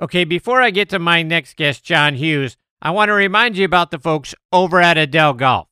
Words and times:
Okay, 0.00 0.24
before 0.24 0.62
I 0.62 0.70
get 0.70 0.88
to 0.90 0.98
my 0.98 1.22
next 1.22 1.56
guest, 1.56 1.84
John 1.84 2.14
Hughes, 2.14 2.56
I 2.80 2.90
want 2.90 3.10
to 3.10 3.12
remind 3.12 3.58
you 3.58 3.66
about 3.66 3.90
the 3.90 3.98
folks 3.98 4.34
over 4.50 4.80
at 4.80 4.96
Edel 4.96 5.34
Golf. 5.34 5.68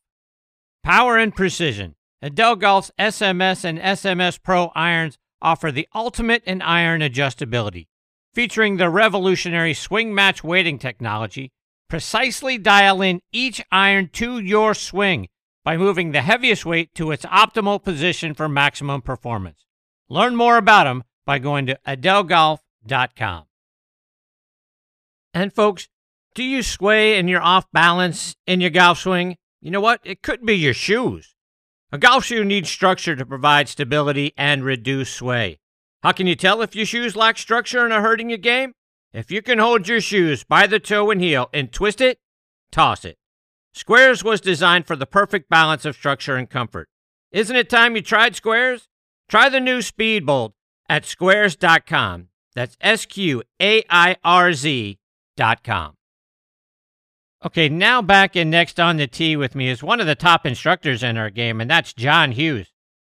Power 0.83 1.17
and 1.17 1.35
precision. 1.35 1.95
Edel 2.21 2.55
Golf's 2.55 2.91
SMS 2.99 3.65
and 3.65 3.79
SMS 3.79 4.39
Pro 4.41 4.71
irons 4.75 5.17
offer 5.41 5.71
the 5.71 5.87
ultimate 5.95 6.43
in 6.43 6.61
iron 6.61 7.01
adjustability. 7.01 7.87
Featuring 8.35 8.77
the 8.77 8.91
revolutionary 8.91 9.73
swing 9.73 10.13
match 10.13 10.43
weighting 10.43 10.77
technology, 10.77 11.51
precisely 11.89 12.59
dial 12.59 13.01
in 13.01 13.21
each 13.31 13.63
iron 13.71 14.09
to 14.13 14.37
your 14.37 14.75
swing 14.75 15.27
by 15.65 15.75
moving 15.75 16.11
the 16.11 16.21
heaviest 16.21 16.67
weight 16.67 16.93
to 16.93 17.09
its 17.09 17.25
optimal 17.25 17.83
position 17.83 18.35
for 18.35 18.47
maximum 18.47 19.01
performance. 19.01 19.65
Learn 20.07 20.35
more 20.35 20.57
about 20.57 20.83
them 20.83 21.03
by 21.25 21.39
going 21.39 21.65
to 21.65 21.79
edelgolf.com. 21.87 23.45
And 25.33 25.53
folks, 25.53 25.87
do 26.33 26.43
you 26.43 26.63
sway 26.63 27.17
and 27.17 27.29
you're 27.29 27.41
off 27.41 27.65
balance 27.71 28.35
in 28.47 28.61
your 28.61 28.69
golf 28.69 28.99
swing? 28.99 29.37
You 29.61 29.71
know 29.71 29.81
what? 29.81 30.01
It 30.03 30.21
could 30.21 30.45
be 30.45 30.55
your 30.55 30.73
shoes. 30.73 31.35
A 31.91 31.97
golf 31.97 32.25
shoe 32.25 32.45
needs 32.45 32.69
structure 32.69 33.15
to 33.15 33.25
provide 33.25 33.67
stability 33.67 34.33
and 34.37 34.63
reduce 34.63 35.11
sway. 35.11 35.59
How 36.03 36.11
can 36.11 36.27
you 36.27 36.35
tell 36.35 36.61
if 36.61 36.75
your 36.75 36.85
shoes 36.85 37.15
lack 37.15 37.37
structure 37.37 37.83
and 37.83 37.91
are 37.91 38.01
hurting 38.01 38.29
your 38.29 38.37
game? 38.37 38.73
If 39.11 39.31
you 39.31 39.41
can 39.41 39.57
hold 39.57 39.87
your 39.87 40.01
shoes 40.01 40.43
by 40.43 40.67
the 40.67 40.79
toe 40.79 41.09
and 41.09 41.19
heel 41.19 41.49
and 41.51 41.71
twist 41.71 41.99
it, 41.99 42.19
toss 42.71 43.03
it. 43.03 43.17
Sqairz 43.75 44.23
was 44.23 44.39
designed 44.39 44.87
for 44.87 44.95
the 44.95 45.05
perfect 45.05 45.49
balance 45.49 45.83
of 45.83 45.95
structure 45.95 46.35
and 46.35 46.49
comfort. 46.49 46.87
Isn't 47.31 47.55
it 47.55 47.69
time 47.69 47.95
you 47.95 48.01
tried 48.01 48.33
Sqairz? 48.33 48.87
Try 49.27 49.49
the 49.49 49.59
new 49.59 49.79
Speedbolt 49.79 50.53
at 50.87 51.03
sqairz.com. 51.03 52.29
That's 52.55 52.77
S 52.81 53.05
Q 53.05 53.43
A 53.61 53.83
I 53.89 54.17
R 54.23 54.53
Z.com. 55.39 55.95
Okay, 57.45 57.69
now 57.69 58.01
back 58.01 58.35
in 58.35 58.49
next 58.49 58.79
on 58.79 58.97
the 58.97 59.07
tee 59.07 59.37
with 59.37 59.55
me 59.55 59.69
is 59.69 59.81
one 59.81 60.01
of 60.01 60.07
the 60.07 60.15
top 60.15 60.45
instructors 60.45 61.01
in 61.03 61.15
our 61.15 61.29
game, 61.29 61.61
and 61.61 61.71
that's 61.71 61.93
John 61.93 62.33
Hughes. 62.33 62.73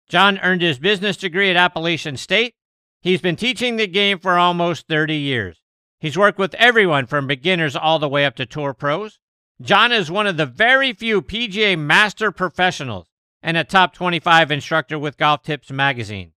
John 0.08 0.40
earned 0.40 0.62
his 0.62 0.80
business 0.80 1.18
degree 1.18 1.50
at 1.50 1.58
Appalachian 1.58 2.16
State. 2.16 2.56
He's 3.02 3.20
been 3.20 3.36
teaching 3.36 3.76
the 3.76 3.88
game 3.88 4.20
for 4.20 4.38
almost 4.38 4.88
30 4.88 5.16
years. 5.16 5.62
He's 6.00 6.18
worked 6.18 6.40
with 6.40 6.56
everyone 6.56 7.06
from 7.06 7.28
beginners 7.28 7.76
all 7.76 8.00
the 8.00 8.08
way 8.08 8.26
up 8.26 8.36
to 8.38 8.46
tour 8.46 8.74
pros. 8.74 9.20
John 9.62 9.92
is 9.92 10.10
one 10.10 10.28
of 10.28 10.38
the 10.38 10.46
very 10.46 10.94
few 10.94 11.22
PGA 11.22 11.78
master 11.78 12.32
professionals 12.32 13.08
and 13.42 13.58
a 13.58 13.66
top 13.66 13.94
25 13.94 14.52
instructor 14.52 14.98
with 14.98 15.18
Golf 15.18 15.44
Tips 15.44 15.70
magazine. 15.70 16.32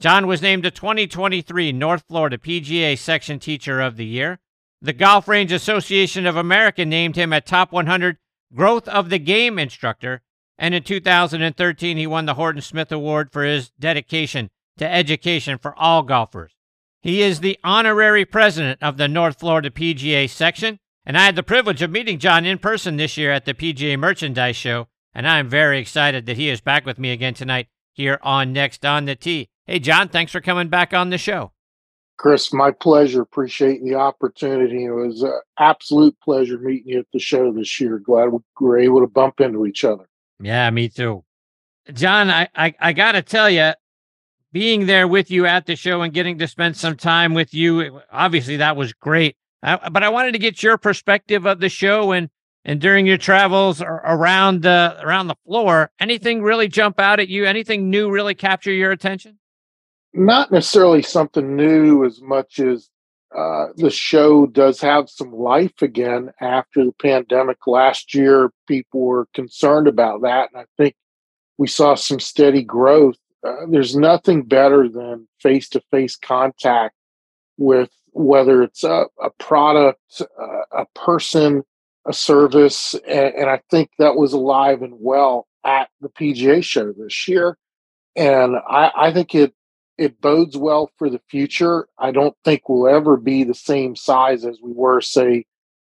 John 0.00 0.28
was 0.28 0.42
named 0.42 0.64
the 0.64 0.70
2023 0.70 1.72
North 1.72 2.04
Florida 2.08 2.38
PGA 2.38 2.96
Section 2.96 3.40
Teacher 3.40 3.80
of 3.80 3.96
the 3.96 4.06
Year. 4.06 4.38
The 4.82 4.92
Golf 4.92 5.28
Range 5.28 5.50
Association 5.52 6.26
of 6.26 6.36
America 6.36 6.84
named 6.84 7.16
him 7.16 7.32
a 7.32 7.40
top 7.40 7.72
100 7.72 8.18
Growth 8.54 8.86
of 8.88 9.10
the 9.10 9.18
Game 9.18 9.58
instructor, 9.58 10.22
and 10.58 10.74
in 10.74 10.82
2013 10.82 11.96
he 11.96 12.06
won 12.06 12.26
the 12.26 12.34
Horton 12.34 12.62
Smith 12.62 12.92
Award 12.92 13.32
for 13.32 13.44
his 13.44 13.70
dedication 13.80 14.50
to 14.78 14.90
education 14.90 15.58
for 15.58 15.74
all 15.76 16.02
golfers. 16.02 16.54
He 17.00 17.22
is 17.22 17.40
the 17.40 17.58
honorary 17.64 18.24
president 18.24 18.82
of 18.82 18.96
the 18.96 19.08
North 19.08 19.38
Florida 19.38 19.70
PGA 19.70 20.28
section, 20.28 20.78
and 21.04 21.18
I 21.18 21.24
had 21.24 21.36
the 21.36 21.42
privilege 21.42 21.82
of 21.82 21.90
meeting 21.90 22.18
John 22.18 22.44
in 22.44 22.58
person 22.58 22.96
this 22.96 23.16
year 23.16 23.30
at 23.30 23.44
the 23.44 23.54
PGA 23.54 23.98
Merchandise 23.98 24.56
Show, 24.56 24.88
and 25.14 25.26
I'm 25.26 25.48
very 25.48 25.78
excited 25.78 26.26
that 26.26 26.36
he 26.36 26.48
is 26.48 26.60
back 26.60 26.86
with 26.86 26.98
me 26.98 27.10
again 27.10 27.34
tonight 27.34 27.68
here 27.92 28.18
on 28.22 28.52
Next 28.52 28.84
on 28.84 29.04
the 29.04 29.16
Tee. 29.16 29.48
Hey, 29.66 29.78
John, 29.78 30.08
thanks 30.08 30.32
for 30.32 30.40
coming 30.40 30.68
back 30.68 30.92
on 30.92 31.10
the 31.10 31.18
show. 31.18 31.52
Chris, 32.16 32.52
my 32.52 32.70
pleasure. 32.70 33.22
Appreciate 33.22 33.82
the 33.82 33.96
opportunity. 33.96 34.84
It 34.84 34.90
was 34.90 35.22
an 35.22 35.40
absolute 35.58 36.16
pleasure 36.20 36.58
meeting 36.58 36.88
you 36.88 36.98
at 37.00 37.06
the 37.12 37.18
show 37.18 37.52
this 37.52 37.80
year. 37.80 37.98
Glad 37.98 38.32
we 38.32 38.38
were 38.60 38.78
able 38.78 39.00
to 39.00 39.06
bump 39.06 39.40
into 39.40 39.66
each 39.66 39.84
other. 39.84 40.08
Yeah, 40.40 40.70
me 40.70 40.88
too. 40.88 41.24
John, 41.92 42.30
I, 42.30 42.48
I, 42.54 42.74
I 42.80 42.92
got 42.92 43.12
to 43.12 43.22
tell 43.22 43.50
you, 43.50 43.72
being 44.52 44.86
there 44.86 45.08
with 45.08 45.30
you 45.30 45.46
at 45.46 45.66
the 45.66 45.74
show 45.74 46.02
and 46.02 46.14
getting 46.14 46.38
to 46.38 46.46
spend 46.46 46.76
some 46.76 46.96
time 46.96 47.34
with 47.34 47.52
you, 47.52 48.00
obviously 48.12 48.56
that 48.58 48.76
was 48.76 48.92
great. 48.92 49.36
I, 49.62 49.88
but 49.88 50.04
I 50.04 50.08
wanted 50.08 50.32
to 50.32 50.38
get 50.38 50.62
your 50.62 50.78
perspective 50.78 51.46
of 51.46 51.60
the 51.60 51.68
show 51.68 52.12
and 52.12 52.30
and 52.66 52.80
during 52.80 53.04
your 53.06 53.18
travels 53.18 53.82
around 53.82 54.62
the 54.62 54.96
around 55.02 55.26
the 55.26 55.34
floor, 55.46 55.90
anything 56.00 56.42
really 56.42 56.66
jump 56.66 56.98
out 56.98 57.20
at 57.20 57.28
you? 57.28 57.44
Anything 57.44 57.90
new 57.90 58.10
really 58.10 58.34
capture 58.34 58.72
your 58.72 58.90
attention? 58.90 59.38
Not 60.14 60.52
necessarily 60.52 61.02
something 61.02 61.56
new 61.56 62.04
as 62.04 62.20
much 62.22 62.60
as 62.60 62.88
uh, 63.36 63.66
the 63.76 63.90
show 63.90 64.46
does 64.46 64.80
have 64.80 65.10
some 65.10 65.32
life 65.32 65.82
again 65.82 66.30
after 66.40 66.84
the 66.84 66.94
pandemic 67.02 67.66
last 67.66 68.14
year. 68.14 68.52
People 68.68 69.00
were 69.00 69.26
concerned 69.34 69.88
about 69.88 70.22
that, 70.22 70.50
and 70.52 70.62
I 70.62 70.66
think 70.76 70.94
we 71.58 71.66
saw 71.66 71.96
some 71.96 72.20
steady 72.20 72.62
growth. 72.62 73.16
Uh, 73.44 73.66
there's 73.68 73.96
nothing 73.96 74.44
better 74.44 74.88
than 74.88 75.26
face 75.40 75.68
to 75.70 75.82
face 75.90 76.16
contact 76.16 76.94
with 77.58 77.90
whether 78.12 78.62
it's 78.62 78.84
a, 78.84 79.06
a 79.20 79.30
product, 79.38 80.22
uh, 80.40 80.82
a 80.82 80.86
person, 80.94 81.64
a 82.06 82.12
service, 82.12 82.94
and, 83.08 83.34
and 83.34 83.50
I 83.50 83.60
think 83.68 83.90
that 83.98 84.14
was 84.14 84.32
alive 84.32 84.82
and 84.82 84.94
well 84.96 85.48
at 85.64 85.88
the 86.00 86.08
PGA 86.08 86.62
show 86.62 86.92
this 86.92 87.26
year. 87.26 87.58
And 88.14 88.54
I, 88.68 88.92
I 88.94 89.12
think 89.12 89.34
it 89.34 89.52
it 89.96 90.20
bodes 90.20 90.56
well 90.56 90.90
for 90.98 91.08
the 91.08 91.20
future. 91.28 91.88
I 91.98 92.10
don't 92.10 92.36
think 92.44 92.68
we'll 92.68 92.88
ever 92.88 93.16
be 93.16 93.44
the 93.44 93.54
same 93.54 93.96
size 93.96 94.44
as 94.44 94.58
we 94.62 94.72
were, 94.72 95.00
say, 95.00 95.46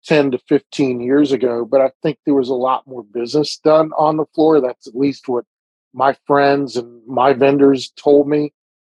10 0.04 0.32
to 0.32 0.38
15 0.48 1.00
years 1.00 1.32
ago, 1.32 1.64
but 1.64 1.80
I 1.80 1.90
think 2.02 2.18
there 2.24 2.34
was 2.34 2.48
a 2.48 2.54
lot 2.54 2.86
more 2.86 3.04
business 3.04 3.56
done 3.58 3.92
on 3.96 4.16
the 4.16 4.26
floor. 4.34 4.60
That's 4.60 4.86
at 4.86 4.96
least 4.96 5.28
what 5.28 5.44
my 5.94 6.16
friends 6.26 6.76
and 6.76 7.06
my 7.06 7.32
vendors 7.32 7.90
told 7.90 8.28
me. 8.28 8.52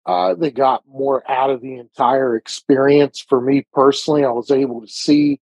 Uh, 0.05 0.33
they 0.33 0.51
got 0.51 0.83
more 0.87 1.29
out 1.31 1.49
of 1.49 1.61
the 1.61 1.75
entire 1.77 2.35
experience. 2.35 3.19
For 3.27 3.39
me 3.39 3.65
personally, 3.73 4.25
I 4.25 4.31
was 4.31 4.51
able 4.51 4.81
to 4.81 4.87
see 4.87 5.39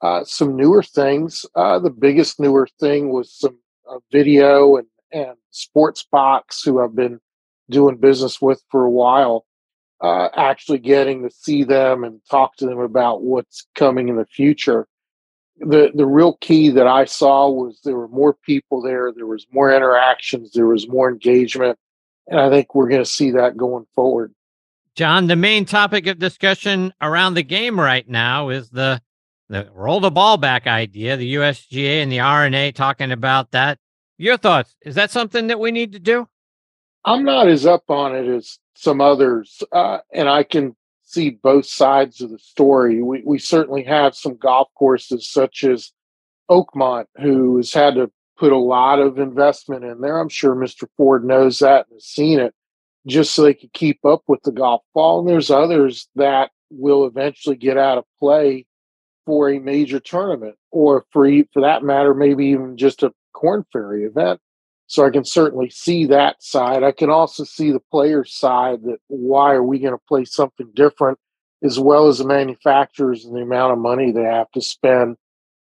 uh, 0.00 0.24
some 0.24 0.56
newer 0.56 0.82
things. 0.82 1.46
Uh, 1.54 1.78
the 1.78 1.90
biggest 1.90 2.40
newer 2.40 2.68
thing 2.78 3.10
was 3.10 3.32
some 3.32 3.58
uh, 3.88 3.98
video 4.10 4.76
and, 4.76 4.86
and 5.12 5.36
Sportsbox 5.52 6.64
who 6.64 6.82
I've 6.82 6.94
been 6.94 7.20
doing 7.70 7.96
business 7.96 8.40
with 8.40 8.62
for 8.70 8.84
a 8.84 8.90
while, 8.90 9.46
uh, 10.00 10.28
actually 10.34 10.78
getting 10.78 11.22
to 11.22 11.30
see 11.30 11.64
them 11.64 12.04
and 12.04 12.20
talk 12.30 12.56
to 12.56 12.66
them 12.66 12.78
about 12.78 13.22
what's 13.22 13.66
coming 13.74 14.08
in 14.08 14.16
the 14.16 14.26
future. 14.26 14.86
The 15.58 15.90
the 15.94 16.06
real 16.06 16.38
key 16.40 16.70
that 16.70 16.86
I 16.86 17.04
saw 17.04 17.48
was 17.50 17.80
there 17.84 17.96
were 17.96 18.08
more 18.08 18.34
people 18.34 18.80
there, 18.80 19.12
there 19.14 19.26
was 19.26 19.46
more 19.52 19.72
interactions, 19.72 20.52
there 20.52 20.66
was 20.66 20.88
more 20.88 21.10
engagement, 21.10 21.78
and 22.28 22.40
I 22.40 22.48
think 22.48 22.74
we're 22.74 22.88
going 22.88 23.02
to 23.02 23.10
see 23.10 23.30
that 23.32 23.56
going 23.56 23.86
forward. 23.94 24.34
John, 24.94 25.26
the 25.26 25.36
main 25.36 25.66
topic 25.66 26.06
of 26.06 26.18
discussion 26.18 26.92
around 27.00 27.34
the 27.34 27.42
game 27.42 27.78
right 27.78 28.08
now 28.08 28.48
is 28.48 28.70
the 28.70 29.00
the 29.50 29.68
roll 29.74 30.00
the 30.00 30.10
ball 30.10 30.36
back 30.36 30.66
idea. 30.66 31.16
The 31.16 31.34
USGA 31.34 32.02
and 32.02 32.10
the 32.10 32.20
R&A 32.20 32.72
talking 32.72 33.10
about 33.10 33.50
that. 33.50 33.78
Your 34.16 34.36
thoughts? 34.36 34.76
Is 34.82 34.94
that 34.94 35.10
something 35.10 35.48
that 35.48 35.58
we 35.58 35.72
need 35.72 35.92
to 35.92 35.98
do? 35.98 36.28
I'm 37.04 37.24
not 37.24 37.48
as 37.48 37.66
up 37.66 37.84
on 37.88 38.14
it 38.14 38.28
as 38.28 38.58
some 38.74 39.00
others, 39.00 39.62
uh, 39.72 39.98
and 40.12 40.28
I 40.28 40.42
can 40.42 40.76
see 41.02 41.30
both 41.30 41.66
sides 41.66 42.20
of 42.20 42.30
the 42.30 42.38
story. 42.38 43.02
We 43.02 43.22
we 43.24 43.38
certainly 43.38 43.82
have 43.84 44.14
some 44.14 44.36
golf 44.36 44.68
courses 44.74 45.28
such 45.28 45.64
as 45.64 45.92
Oakmont, 46.50 47.06
who 47.20 47.56
has 47.56 47.72
had 47.72 47.94
to 47.94 48.10
put 48.38 48.52
a 48.52 48.58
lot 48.58 48.98
of 48.98 49.18
investment 49.18 49.84
in 49.84 50.00
there. 50.00 50.18
I'm 50.18 50.28
sure 50.28 50.54
Mr. 50.54 50.88
Ford 50.96 51.24
knows 51.24 51.58
that 51.58 51.86
and 51.88 51.96
has 51.96 52.04
seen 52.04 52.38
it, 52.38 52.54
just 53.06 53.34
so 53.34 53.42
they 53.42 53.54
can 53.54 53.70
keep 53.72 54.04
up 54.04 54.22
with 54.28 54.42
the 54.42 54.52
golf 54.52 54.82
ball. 54.94 55.20
And 55.20 55.28
there's 55.28 55.50
others 55.50 56.08
that 56.16 56.50
will 56.70 57.06
eventually 57.06 57.56
get 57.56 57.76
out 57.76 57.98
of 57.98 58.04
play 58.18 58.66
for 59.26 59.50
a 59.50 59.58
major 59.58 60.00
tournament, 60.00 60.56
or 60.70 61.06
for 61.12 61.28
for 61.52 61.62
that 61.62 61.82
matter, 61.82 62.14
maybe 62.14 62.46
even 62.46 62.76
just 62.76 63.02
a 63.02 63.12
Korn 63.32 63.64
Ferry 63.72 64.04
event. 64.04 64.40
So 64.90 65.06
I 65.06 65.10
can 65.10 65.24
certainly 65.24 65.70
see 65.70 66.06
that 66.06 66.42
side. 66.42 66.82
I 66.82 66.90
can 66.90 67.10
also 67.10 67.44
see 67.44 67.70
the 67.70 67.78
player 67.92 68.24
side 68.24 68.82
that 68.82 68.98
why 69.06 69.52
are 69.52 69.62
we 69.62 69.78
going 69.78 69.94
to 69.94 70.02
play 70.08 70.24
something 70.24 70.68
different, 70.74 71.16
as 71.62 71.78
well 71.78 72.08
as 72.08 72.18
the 72.18 72.26
manufacturers 72.26 73.24
and 73.24 73.36
the 73.36 73.42
amount 73.42 73.72
of 73.72 73.78
money 73.78 74.10
they 74.10 74.24
have 74.24 74.50
to 74.50 74.60
spend 74.60 75.16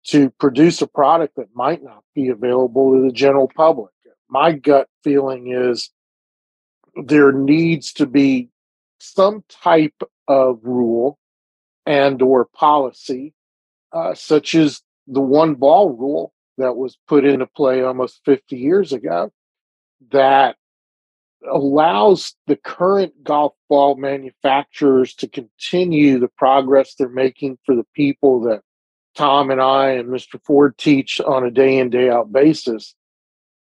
to 0.07 0.31
produce 0.41 0.83
a 0.83 0.89
product 0.89 1.37
that 1.37 1.55
might 1.55 1.85
not 1.85 2.03
be 2.17 2.31
available 2.31 2.95
to 2.95 3.07
the 3.07 3.13
general 3.13 3.49
public. 3.55 3.93
My 4.29 4.51
gut 4.51 4.89
feeling 5.05 5.53
is 5.53 5.91
there 6.97 7.31
needs 7.31 7.93
to 7.93 8.07
be 8.07 8.49
some 8.99 9.45
type 9.49 10.03
of 10.27 10.59
rule 10.65 11.17
and 11.87 12.21
or 12.23 12.47
policy, 12.47 13.35
uh, 13.93 14.15
such 14.15 14.57
as 14.57 14.83
the 15.07 15.21
one 15.21 15.55
ball 15.55 15.91
rule 15.91 16.35
that 16.63 16.77
was 16.77 16.97
put 17.07 17.25
into 17.25 17.47
play 17.47 17.83
almost 17.83 18.21
50 18.25 18.57
years 18.57 18.93
ago 18.93 19.31
that 20.11 20.57
allows 21.51 22.35
the 22.47 22.57
current 22.57 23.13
golf 23.25 23.53
ball 23.69 23.97
manufacturers 23.97 25.15
to 25.15 25.29
continue 25.29 26.19
the 26.19 26.29
progress 26.29 26.95
they're 26.95 27.09
making 27.09 27.59
for 27.67 27.75
the 27.75 27.87
people 27.95 28.41
that 28.41 28.63
Tom 29.15 29.51
and 29.51 29.61
I 29.61 29.91
and 29.91 30.09
Mr. 30.09 30.41
Ford 30.45 30.79
teach 30.79 31.21
on 31.21 31.45
a 31.45 31.51
day 31.51 31.79
in, 31.79 31.91
day 31.91 32.09
out 32.09 32.33
basis, 32.33 32.95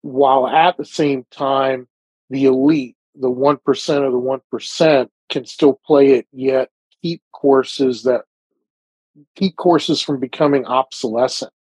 while 0.02 0.46
at 0.46 0.76
the 0.76 0.84
same 0.84 1.24
time, 1.30 1.88
the 2.30 2.44
elite, 2.44 2.96
the 3.14 3.30
1% 3.30 3.58
of 4.06 4.12
the 4.12 4.58
1%, 4.58 5.08
can 5.28 5.46
still 5.46 5.80
play 5.84 6.12
it, 6.12 6.26
yet 6.32 6.70
keep 7.02 7.22
courses 7.32 8.04
that 8.04 8.22
keep 9.34 9.56
courses 9.56 10.00
from 10.00 10.20
becoming 10.20 10.64
obsolescent. 10.66 11.52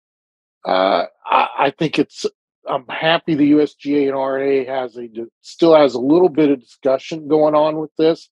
Uh, 0.64 1.06
I, 1.26 1.48
I, 1.58 1.70
think 1.70 1.98
it's. 1.98 2.26
I'm 2.68 2.86
happy 2.88 3.34
the 3.34 3.52
USGA 3.52 4.06
and 4.06 4.16
R&A 4.16 4.64
has 4.64 4.96
a 4.96 5.08
still 5.40 5.74
has 5.74 5.94
a 5.94 6.00
little 6.00 6.28
bit 6.28 6.50
of 6.50 6.60
discussion 6.60 7.26
going 7.26 7.54
on 7.54 7.78
with 7.78 7.90
this, 7.98 8.28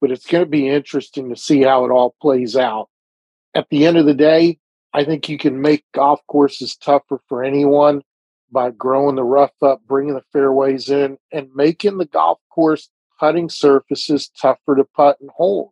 but 0.00 0.12
it's 0.12 0.26
going 0.26 0.44
to 0.44 0.50
be 0.50 0.68
interesting 0.68 1.28
to 1.30 1.36
see 1.36 1.62
how 1.62 1.84
it 1.84 1.90
all 1.90 2.14
plays 2.22 2.56
out. 2.56 2.88
At 3.54 3.68
the 3.70 3.86
end 3.86 3.96
of 3.98 4.06
the 4.06 4.14
day, 4.14 4.58
I 4.94 5.04
think 5.04 5.28
you 5.28 5.38
can 5.38 5.60
make 5.60 5.84
golf 5.92 6.20
courses 6.28 6.76
tougher 6.76 7.20
for 7.28 7.42
anyone 7.42 8.02
by 8.52 8.70
growing 8.70 9.16
the 9.16 9.24
rough 9.24 9.54
up, 9.62 9.80
bringing 9.86 10.14
the 10.14 10.22
fairways 10.32 10.90
in, 10.90 11.16
and 11.32 11.48
making 11.54 11.98
the 11.98 12.04
golf 12.04 12.38
course 12.50 12.88
putting 13.18 13.48
surfaces 13.48 14.28
tougher 14.40 14.76
to 14.76 14.84
putt 14.96 15.16
and 15.20 15.30
hold. 15.30 15.70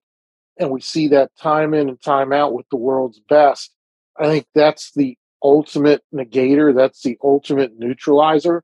And 0.58 0.70
we 0.70 0.80
see 0.80 1.08
that 1.08 1.30
time 1.36 1.74
in 1.74 1.88
and 1.88 2.00
time 2.00 2.32
out 2.32 2.54
with 2.54 2.66
the 2.70 2.76
world's 2.76 3.20
best. 3.28 3.74
I 4.18 4.24
think 4.24 4.46
that's 4.54 4.92
the 4.92 5.16
ultimate 5.42 6.02
negator, 6.14 6.74
that's 6.74 7.02
the 7.02 7.18
ultimate 7.22 7.78
neutralizer, 7.78 8.62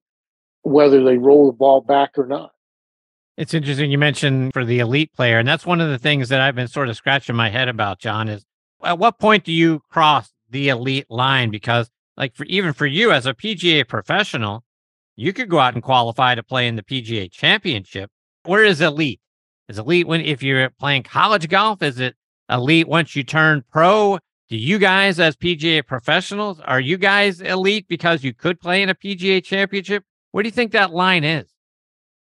whether 0.62 1.02
they 1.04 1.18
roll 1.18 1.46
the 1.46 1.56
ball 1.56 1.80
back 1.80 2.18
or 2.18 2.26
not. 2.26 2.52
It's 3.36 3.52
interesting 3.52 3.90
you 3.90 3.98
mentioned 3.98 4.52
for 4.54 4.64
the 4.64 4.78
elite 4.78 5.12
player, 5.12 5.38
and 5.38 5.46
that's 5.46 5.66
one 5.66 5.80
of 5.80 5.90
the 5.90 5.98
things 5.98 6.30
that 6.30 6.40
I've 6.40 6.54
been 6.54 6.68
sort 6.68 6.88
of 6.88 6.96
scratching 6.96 7.36
my 7.36 7.50
head 7.50 7.68
about, 7.68 7.98
John, 7.98 8.28
is 8.28 8.44
at 8.82 8.98
what 8.98 9.18
point 9.18 9.44
do 9.44 9.52
you 9.52 9.82
cross 9.90 10.32
the 10.48 10.70
elite 10.70 11.10
line? 11.10 11.50
Because 11.50 11.90
like 12.16 12.34
for 12.34 12.44
even 12.44 12.72
for 12.72 12.86
you 12.86 13.12
as 13.12 13.26
a 13.26 13.34
PGA 13.34 13.86
professional, 13.86 14.64
you 15.16 15.32
could 15.32 15.50
go 15.50 15.58
out 15.58 15.74
and 15.74 15.82
qualify 15.82 16.34
to 16.34 16.42
play 16.42 16.66
in 16.66 16.76
the 16.76 16.82
PGA 16.82 17.30
championship. 17.30 18.10
Where 18.44 18.64
is 18.64 18.80
elite? 18.80 19.20
Is 19.68 19.78
elite 19.78 20.06
when 20.06 20.20
if 20.20 20.42
you're 20.42 20.70
playing 20.70 21.02
college 21.02 21.48
golf? 21.48 21.82
Is 21.82 21.98
it 21.98 22.14
elite 22.48 22.88
once 22.88 23.16
you 23.16 23.22
turn 23.22 23.64
pro? 23.70 24.18
Do 24.48 24.56
you 24.56 24.78
guys 24.78 25.18
as 25.18 25.34
PGA 25.36 25.84
professionals 25.84 26.60
are 26.60 26.78
you 26.78 26.98
guys 26.98 27.40
elite 27.40 27.86
because 27.88 28.22
you 28.22 28.32
could 28.32 28.60
play 28.60 28.80
in 28.80 28.88
a 28.88 28.94
PGA 28.94 29.42
championship? 29.42 30.04
What 30.30 30.42
do 30.42 30.48
you 30.48 30.52
think 30.52 30.70
that 30.70 30.92
line 30.92 31.24
is? 31.24 31.46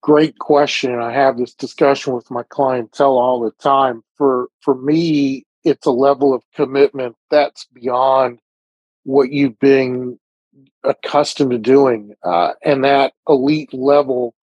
Great 0.02 0.38
question. 0.38 1.00
I 1.00 1.12
have 1.12 1.38
this 1.38 1.55
discussion 1.55 2.12
with 2.12 2.31
my 2.31 2.43
clientele 2.43 3.17
all 3.17 3.40
the 3.40 3.52
time. 3.52 4.02
For 4.17 4.49
for 4.61 4.75
me, 4.75 5.44
it's 5.64 5.87
a 5.87 5.90
level 5.90 6.34
of 6.34 6.43
commitment 6.55 7.17
that's 7.31 7.67
beyond 7.72 8.38
what 9.05 9.31
you've 9.32 9.58
been 9.58 10.19
accustomed 10.84 11.52
to 11.52 11.58
doing. 11.58 12.14
Uh, 12.22 12.52
and 12.62 12.84
that 12.84 13.14
elite 13.28 13.72
level 13.72 14.34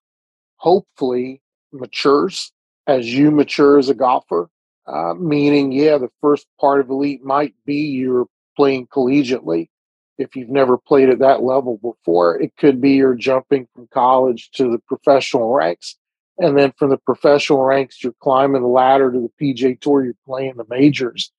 hopefully 0.56 1.40
matures 1.72 2.52
as 2.88 3.12
you 3.12 3.30
mature 3.30 3.78
as 3.78 3.88
a 3.88 3.94
golfer. 3.94 4.48
Uh, 4.88 5.12
meaning, 5.14 5.70
yeah, 5.70 5.98
the 5.98 6.10
first 6.22 6.46
part 6.58 6.80
of 6.80 6.88
elite 6.88 7.22
might 7.22 7.54
be 7.66 7.74
you're 7.74 8.26
playing 8.56 8.86
collegiately. 8.86 9.68
If 10.16 10.34
you've 10.34 10.48
never 10.48 10.78
played 10.78 11.10
at 11.10 11.18
that 11.18 11.42
level 11.42 11.76
before, 11.76 12.40
it 12.40 12.56
could 12.56 12.80
be 12.80 12.92
you're 12.92 13.14
jumping 13.14 13.68
from 13.74 13.86
college 13.92 14.50
to 14.52 14.70
the 14.70 14.78
professional 14.78 15.52
ranks. 15.52 15.96
And 16.38 16.56
then 16.56 16.72
from 16.78 16.90
the 16.90 16.96
professional 16.96 17.62
ranks, 17.62 18.02
you're 18.02 18.14
climbing 18.20 18.62
the 18.62 18.68
ladder 18.68 19.12
to 19.12 19.20
the 19.20 19.30
PGA 19.54 19.78
Tour, 19.78 20.04
you're 20.04 20.14
playing 20.24 20.54
the 20.56 20.64
majors. 20.70 21.32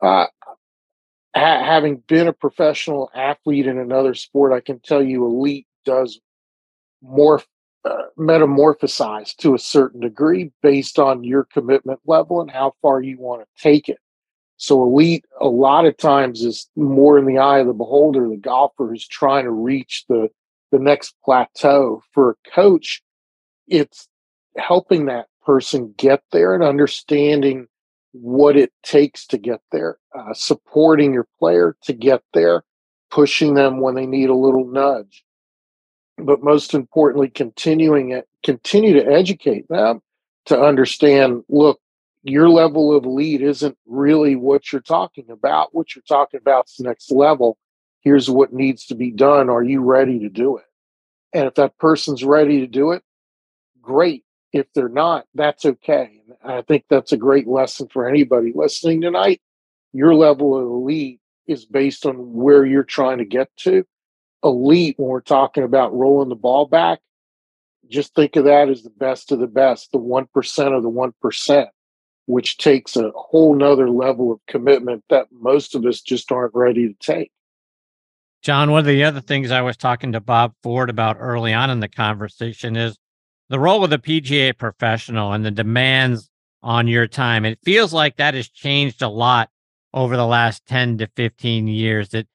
Uh, 0.00 0.26
ha- 1.36 1.64
having 1.64 1.96
been 2.06 2.28
a 2.28 2.32
professional 2.32 3.10
athlete 3.14 3.66
in 3.66 3.78
another 3.78 4.14
sport, 4.14 4.52
I 4.52 4.60
can 4.60 4.80
tell 4.80 5.02
you 5.02 5.26
elite 5.26 5.66
does 5.84 6.20
more 7.02 7.42
uh, 7.84 8.04
metamorphosize 8.18 9.36
to 9.36 9.54
a 9.54 9.58
certain 9.58 10.00
degree 10.00 10.50
based 10.62 10.98
on 10.98 11.24
your 11.24 11.44
commitment 11.44 12.00
level 12.06 12.40
and 12.40 12.50
how 12.50 12.74
far 12.80 13.02
you 13.02 13.18
want 13.18 13.42
to 13.42 13.62
take 13.62 13.88
it. 13.88 13.98
So 14.56 14.82
elite 14.82 15.24
a 15.40 15.48
lot 15.48 15.84
of 15.84 15.96
times 15.96 16.42
is 16.42 16.68
more 16.76 17.18
in 17.18 17.26
the 17.26 17.38
eye 17.38 17.58
of 17.58 17.66
the 17.66 17.72
beholder, 17.72 18.28
the 18.28 18.36
golfer 18.36 18.88
who's 18.88 19.06
trying 19.06 19.44
to 19.44 19.50
reach 19.50 20.04
the 20.08 20.28
the 20.70 20.78
next 20.78 21.14
plateau. 21.24 22.02
For 22.12 22.30
a 22.30 22.50
coach, 22.50 23.02
it's 23.68 24.08
helping 24.56 25.06
that 25.06 25.26
person 25.44 25.94
get 25.96 26.22
there 26.32 26.54
and 26.54 26.64
understanding 26.64 27.66
what 28.12 28.56
it 28.56 28.72
takes 28.82 29.26
to 29.26 29.38
get 29.38 29.60
there, 29.72 29.98
uh, 30.16 30.32
supporting 30.32 31.12
your 31.12 31.26
player 31.38 31.76
to 31.82 31.92
get 31.92 32.22
there, 32.32 32.64
pushing 33.10 33.54
them 33.54 33.80
when 33.80 33.94
they 33.96 34.06
need 34.06 34.30
a 34.30 34.34
little 34.34 34.64
nudge. 34.64 35.23
But 36.16 36.42
most 36.42 36.74
importantly, 36.74 37.28
continuing 37.28 38.12
it, 38.12 38.28
continue 38.44 38.94
to 38.94 39.06
educate 39.06 39.68
them 39.68 40.00
to 40.46 40.60
understand 40.60 41.42
look, 41.48 41.80
your 42.22 42.48
level 42.48 42.96
of 42.96 43.04
lead 43.04 43.42
isn't 43.42 43.76
really 43.86 44.36
what 44.36 44.72
you're 44.72 44.80
talking 44.80 45.28
about. 45.28 45.74
What 45.74 45.94
you're 45.94 46.04
talking 46.08 46.40
about 46.40 46.66
is 46.68 46.76
the 46.76 46.84
next 46.84 47.10
level. 47.10 47.58
Here's 48.00 48.30
what 48.30 48.52
needs 48.52 48.86
to 48.86 48.94
be 48.94 49.10
done. 49.10 49.50
Are 49.50 49.62
you 49.62 49.80
ready 49.82 50.18
to 50.20 50.28
do 50.28 50.56
it? 50.56 50.64
And 51.32 51.46
if 51.46 51.54
that 51.54 51.76
person's 51.78 52.22
ready 52.22 52.60
to 52.60 52.66
do 52.66 52.92
it, 52.92 53.02
great 53.82 54.24
if 54.54 54.72
they're 54.72 54.88
not, 54.88 55.26
that's 55.34 55.64
okay. 55.64 56.22
And 56.42 56.52
I 56.52 56.62
think 56.62 56.84
that's 56.88 57.10
a 57.10 57.16
great 57.16 57.48
lesson 57.48 57.88
for 57.92 58.08
anybody 58.08 58.52
listening 58.54 59.00
tonight. 59.00 59.42
Your 59.92 60.14
level 60.14 60.56
of 60.56 60.84
lead 60.84 61.18
is 61.48 61.64
based 61.64 62.06
on 62.06 62.32
where 62.32 62.64
you're 62.64 62.84
trying 62.84 63.18
to 63.18 63.24
get 63.24 63.48
to. 63.58 63.84
Elite, 64.44 64.94
when 64.98 65.08
we're 65.08 65.20
talking 65.20 65.64
about 65.64 65.94
rolling 65.94 66.28
the 66.28 66.34
ball 66.34 66.66
back, 66.66 67.00
just 67.88 68.14
think 68.14 68.36
of 68.36 68.44
that 68.44 68.68
as 68.68 68.82
the 68.82 68.90
best 68.90 69.32
of 69.32 69.38
the 69.38 69.46
best, 69.46 69.90
the 69.92 69.98
1% 69.98 70.76
of 70.76 70.82
the 70.82 70.90
1%, 70.90 71.66
which 72.26 72.58
takes 72.58 72.96
a 72.96 73.10
whole 73.14 73.54
nother 73.54 73.88
level 73.88 74.32
of 74.32 74.40
commitment 74.46 75.02
that 75.10 75.26
most 75.32 75.74
of 75.74 75.84
us 75.84 76.00
just 76.00 76.30
aren't 76.30 76.54
ready 76.54 76.88
to 76.88 76.94
take. 77.00 77.30
John, 78.42 78.70
one 78.70 78.80
of 78.80 78.86
the 78.86 79.04
other 79.04 79.22
things 79.22 79.50
I 79.50 79.62
was 79.62 79.76
talking 79.76 80.12
to 80.12 80.20
Bob 80.20 80.52
Ford 80.62 80.90
about 80.90 81.16
early 81.18 81.54
on 81.54 81.70
in 81.70 81.80
the 81.80 81.88
conversation 81.88 82.76
is 82.76 82.98
the 83.48 83.58
role 83.58 83.84
of 83.84 83.90
the 83.90 83.98
PGA 83.98 84.56
professional 84.56 85.32
and 85.32 85.44
the 85.44 85.50
demands 85.50 86.28
on 86.62 86.86
your 86.86 87.06
time. 87.06 87.46
It 87.46 87.58
feels 87.64 87.94
like 87.94 88.16
that 88.16 88.34
has 88.34 88.48
changed 88.48 89.00
a 89.00 89.08
lot 89.08 89.48
over 89.94 90.16
the 90.16 90.26
last 90.26 90.66
10 90.66 90.98
to 90.98 91.06
15 91.16 91.68
years 91.68 92.10
that 92.10 92.26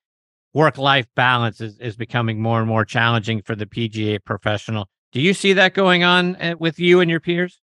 work 0.60 0.78
life 0.78 1.08
balance 1.16 1.62
is, 1.62 1.80
is 1.80 1.96
becoming 1.96 2.42
more 2.42 2.60
and 2.60 2.68
more 2.68 2.84
challenging 2.84 3.42
for 3.42 3.56
the 3.56 3.66
PGA 3.66 4.22
professional. 4.22 4.90
Do 5.14 5.22
you 5.22 5.34
see 5.34 5.54
that 5.54 5.74
going 5.74 6.04
on 6.04 6.36
eh, 6.36 6.56
with 6.60 6.80
you 6.80 7.00
and 7.00 7.10
your 7.10 7.22
peers? 7.22 7.62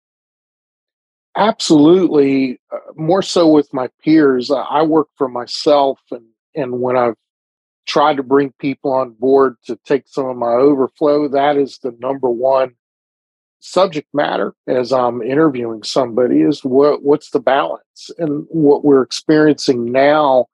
Absolutely. 1.36 2.60
Uh, 2.72 2.78
more 2.94 3.20
so 3.20 3.48
with 3.48 3.68
my 3.74 3.88
peers. 4.04 4.48
I 4.48 4.82
work 4.82 5.08
for 5.16 5.28
myself, 5.28 5.98
and, 6.12 6.24
and 6.54 6.80
when 6.80 6.96
I've 6.96 7.16
tried 7.84 8.16
to 8.18 8.22
bring 8.22 8.52
people 8.60 8.92
on 8.92 9.10
board 9.10 9.56
to 9.64 9.76
take 9.84 10.04
some 10.06 10.26
of 10.26 10.36
my 10.36 10.52
overflow, 10.52 11.26
that 11.26 11.56
is 11.56 11.78
the 11.78 11.96
number 11.98 12.30
one 12.30 12.76
subject 13.58 14.06
matter 14.14 14.54
as 14.68 14.92
I'm 14.92 15.20
interviewing 15.20 15.82
somebody 15.82 16.42
is 16.42 16.62
what 16.62 17.02
what's 17.02 17.30
the 17.30 17.40
balance 17.40 18.10
and 18.18 18.44
what 18.50 18.84
we're 18.84 19.00
experiencing 19.00 19.90
now 19.90 20.46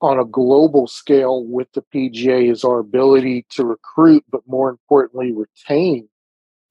on 0.00 0.18
a 0.18 0.24
global 0.24 0.86
scale 0.86 1.44
with 1.44 1.68
the 1.72 1.82
PGA 1.94 2.50
is 2.50 2.64
our 2.64 2.78
ability 2.78 3.46
to 3.50 3.64
recruit 3.64 4.24
but 4.30 4.42
more 4.46 4.68
importantly 4.68 5.32
retain 5.32 6.08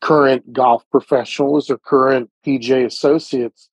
current 0.02 0.52
golf 0.52 0.84
professionals 0.92 1.70
or 1.70 1.78
current 1.78 2.30
PGA 2.46 2.86
associates 2.86 3.70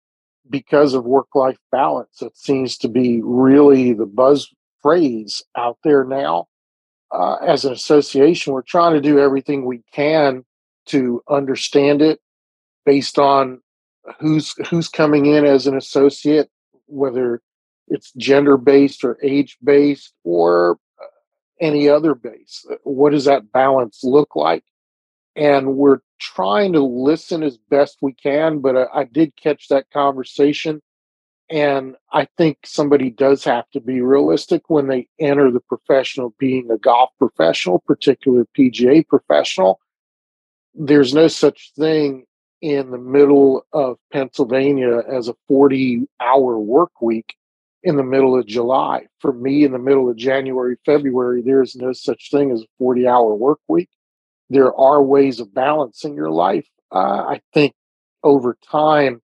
because 0.50 0.94
of 0.94 1.04
work 1.04 1.28
life 1.34 1.58
balance. 1.70 2.18
That 2.20 2.36
seems 2.36 2.76
to 2.78 2.88
be 2.88 3.20
really 3.22 3.92
the 3.92 4.06
buzz 4.06 4.52
phrase 4.82 5.42
out 5.56 5.78
there 5.84 6.04
now. 6.04 6.48
Uh, 7.12 7.36
as 7.36 7.64
an 7.64 7.72
association 7.72 8.52
we're 8.52 8.62
trying 8.62 8.92
to 8.92 9.00
do 9.00 9.20
everything 9.20 9.64
we 9.64 9.80
can 9.92 10.44
to 10.86 11.22
understand 11.28 12.02
it 12.02 12.20
based 12.84 13.16
on 13.16 13.60
who's 14.20 14.54
who's 14.68 14.88
coming 14.88 15.26
in 15.26 15.44
as 15.44 15.66
an 15.66 15.76
associate, 15.76 16.50
whether 16.86 17.40
it's 17.88 18.12
gender 18.16 18.56
based 18.56 19.04
or 19.04 19.18
age 19.22 19.56
based 19.62 20.14
or 20.24 20.78
uh, 21.00 21.06
any 21.60 21.88
other 21.88 22.14
base. 22.14 22.66
What 22.82 23.10
does 23.10 23.24
that 23.26 23.52
balance 23.52 24.00
look 24.02 24.36
like? 24.36 24.64
And 25.34 25.76
we're 25.76 26.00
trying 26.18 26.72
to 26.72 26.80
listen 26.82 27.42
as 27.42 27.58
best 27.58 27.98
we 28.00 28.12
can, 28.12 28.60
but 28.60 28.76
I, 28.76 29.00
I 29.00 29.04
did 29.04 29.36
catch 29.36 29.68
that 29.68 29.90
conversation. 29.90 30.80
And 31.48 31.94
I 32.12 32.26
think 32.36 32.58
somebody 32.64 33.10
does 33.10 33.44
have 33.44 33.70
to 33.70 33.80
be 33.80 34.00
realistic 34.00 34.68
when 34.68 34.88
they 34.88 35.06
enter 35.20 35.50
the 35.52 35.60
professional, 35.60 36.34
being 36.38 36.70
a 36.70 36.78
golf 36.78 37.10
professional, 37.18 37.78
particularly 37.80 38.46
PGA 38.58 39.06
professional 39.06 39.78
there's 40.76 41.14
no 41.14 41.28
such 41.28 41.72
thing 41.76 42.24
in 42.60 42.90
the 42.90 42.98
middle 42.98 43.64
of 43.72 43.96
Pennsylvania 44.12 45.02
as 45.10 45.28
a 45.28 45.34
40 45.48 46.06
hour 46.20 46.58
work 46.58 47.00
week 47.00 47.34
in 47.82 47.96
the 47.96 48.02
middle 48.02 48.38
of 48.38 48.46
July. 48.46 49.06
For 49.20 49.32
me, 49.32 49.64
in 49.64 49.72
the 49.72 49.78
middle 49.78 50.10
of 50.10 50.16
January, 50.16 50.76
February, 50.84 51.42
there 51.42 51.62
is 51.62 51.76
no 51.76 51.92
such 51.92 52.30
thing 52.30 52.50
as 52.50 52.62
a 52.62 52.66
40 52.78 53.06
hour 53.06 53.34
work 53.34 53.60
week. 53.68 53.88
There 54.50 54.74
are 54.74 55.02
ways 55.02 55.40
of 55.40 55.54
balancing 55.54 56.14
your 56.14 56.30
life. 56.30 56.66
Uh, 56.92 57.24
I 57.28 57.40
think 57.52 57.74
over 58.22 58.56
time, 58.70 59.20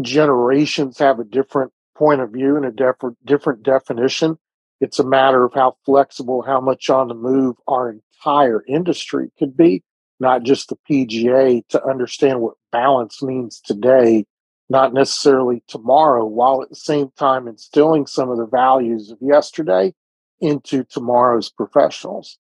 generations 0.00 0.98
have 0.98 1.18
a 1.18 1.24
different 1.24 1.72
point 1.96 2.20
of 2.20 2.30
view 2.30 2.56
and 2.56 2.64
a 2.64 2.70
different 2.70 3.16
different 3.24 3.62
definition. 3.62 4.38
It's 4.80 4.98
a 4.98 5.04
matter 5.04 5.44
of 5.44 5.52
how 5.54 5.76
flexible, 5.84 6.42
how 6.42 6.60
much 6.60 6.88
on 6.88 7.08
the 7.08 7.14
move 7.14 7.56
our 7.66 7.90
entire 7.90 8.62
industry 8.68 9.30
could 9.38 9.56
be, 9.56 9.82
not 10.20 10.44
just 10.44 10.68
the 10.68 10.78
PGA, 10.88 11.66
to 11.68 11.84
understand 11.84 12.40
what 12.40 12.54
balance 12.70 13.22
means 13.22 13.60
today, 13.60 14.24
not 14.68 14.92
necessarily 14.92 15.62
tomorrow, 15.66 16.24
while 16.24 16.62
at 16.62 16.68
the 16.68 16.76
same 16.76 17.10
time 17.16 17.48
instilling 17.48 18.06
some 18.06 18.30
of 18.30 18.38
the 18.38 18.46
values 18.46 19.10
of 19.10 19.18
yesterday 19.20 19.94
into 20.40 20.84
tomorrow's 20.84 21.50
professionals. 21.50 22.38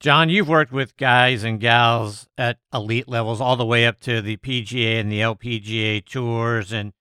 John, 0.00 0.28
you've 0.28 0.48
worked 0.48 0.72
with 0.72 0.96
guys 0.96 1.44
and 1.44 1.60
gals 1.60 2.28
at 2.36 2.58
elite 2.74 3.08
levels 3.08 3.40
all 3.40 3.56
the 3.56 3.64
way 3.64 3.86
up 3.86 4.00
to 4.00 4.20
the 4.20 4.36
PGA 4.36 5.00
and 5.00 5.10
the 5.10 5.20
LPGA 5.20 6.04
tours. 6.04 6.72
And 6.72 6.92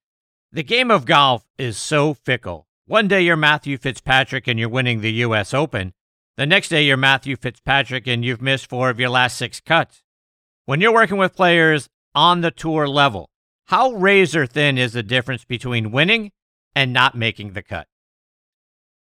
the 0.51 0.63
game 0.63 0.89
of 0.89 1.05
golf 1.05 1.43
is 1.57 1.77
so 1.77 2.13
fickle. 2.13 2.67
One 2.85 3.07
day 3.07 3.21
you're 3.21 3.35
Matthew 3.35 3.77
Fitzpatrick 3.77 4.47
and 4.47 4.59
you're 4.59 4.69
winning 4.69 5.01
the 5.01 5.11
U.S. 5.13 5.53
Open. 5.53 5.93
The 6.37 6.45
next 6.45 6.69
day 6.69 6.83
you're 6.83 6.95
Matthew 6.95 7.35
Fitzpatrick 7.35 8.07
and 8.07 8.23
you've 8.23 8.41
missed 8.41 8.69
four 8.69 8.89
of 8.89 8.99
your 8.99 9.09
last 9.09 9.37
six 9.37 9.59
cuts. 9.59 10.01
When 10.65 10.79
you're 10.79 10.93
working 10.93 11.17
with 11.17 11.35
players 11.35 11.89
on 12.15 12.39
the 12.39 12.51
tour 12.51 12.87
level, 12.87 13.29
how 13.65 13.91
razor 13.93 14.45
thin 14.45 14.77
is 14.77 14.93
the 14.93 15.03
difference 15.03 15.45
between 15.45 15.91
winning 15.91 16.31
and 16.75 16.93
not 16.93 17.15
making 17.15 17.53
the 17.53 17.63
cut? 17.63 17.87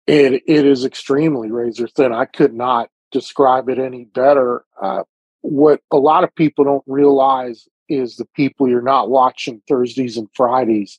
It, 0.06 0.42
it 0.46 0.66
is 0.66 0.84
extremely 0.84 1.50
razor 1.50 1.86
thin. 1.86 2.12
I 2.12 2.24
could 2.24 2.54
not 2.54 2.90
describe 3.12 3.68
it 3.68 3.78
any 3.78 4.04
better. 4.04 4.64
Uh, 4.80 5.04
what 5.42 5.80
a 5.90 5.96
lot 5.96 6.24
of 6.24 6.34
people 6.34 6.64
don't 6.64 6.84
realize 6.86 7.68
is 7.88 8.16
the 8.16 8.24
people 8.34 8.68
you're 8.68 8.82
not 8.82 9.10
watching 9.10 9.62
Thursdays 9.68 10.16
and 10.16 10.28
Fridays 10.34 10.98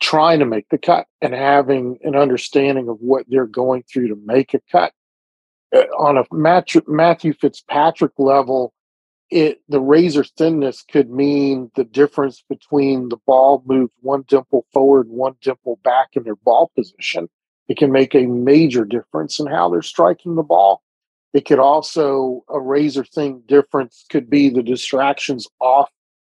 trying 0.00 0.40
to 0.40 0.46
make 0.46 0.68
the 0.70 0.78
cut 0.78 1.06
and 1.20 1.34
having 1.34 1.98
an 2.02 2.16
understanding 2.16 2.88
of 2.88 2.96
what 3.00 3.24
they're 3.28 3.46
going 3.46 3.82
through 3.82 4.08
to 4.08 4.16
make 4.24 4.54
a 4.54 4.60
cut. 4.70 4.92
Uh, 5.74 5.82
on 5.98 6.18
a 6.18 6.24
Matthew, 6.32 6.82
Matthew 6.88 7.32
Fitzpatrick 7.32 8.12
level, 8.18 8.72
it 9.30 9.60
the 9.68 9.80
razor 9.80 10.24
thinness 10.24 10.82
could 10.82 11.10
mean 11.10 11.70
the 11.76 11.84
difference 11.84 12.42
between 12.48 13.08
the 13.08 13.16
ball 13.26 13.62
moved 13.66 13.92
one 14.00 14.24
dimple 14.26 14.66
forward, 14.72 15.08
one 15.08 15.34
dimple 15.40 15.78
back 15.84 16.08
in 16.14 16.24
their 16.24 16.36
ball 16.36 16.70
position. 16.76 17.28
It 17.68 17.76
can 17.76 17.92
make 17.92 18.14
a 18.14 18.26
major 18.26 18.84
difference 18.84 19.38
in 19.38 19.46
how 19.46 19.70
they're 19.70 19.82
striking 19.82 20.34
the 20.34 20.42
ball. 20.42 20.82
It 21.32 21.44
could 21.44 21.60
also, 21.60 22.44
a 22.48 22.58
razor 22.60 23.04
thin 23.04 23.42
difference 23.46 24.04
could 24.10 24.28
be 24.28 24.50
the 24.50 24.64
distractions 24.64 25.46
off 25.60 25.90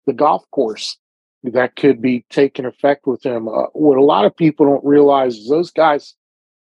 the 0.05 0.13
golf 0.13 0.43
course 0.51 0.97
that 1.43 1.77
could 1.77 2.01
be 2.01 2.25
taking 2.29 2.65
effect 2.65 3.07
with 3.07 3.21
them. 3.21 3.47
Uh, 3.47 3.67
what 3.73 3.97
a 3.97 4.03
lot 4.03 4.25
of 4.25 4.35
people 4.35 4.65
don't 4.65 4.85
realize 4.85 5.37
is 5.37 5.49
those 5.49 5.71
guys 5.71 6.15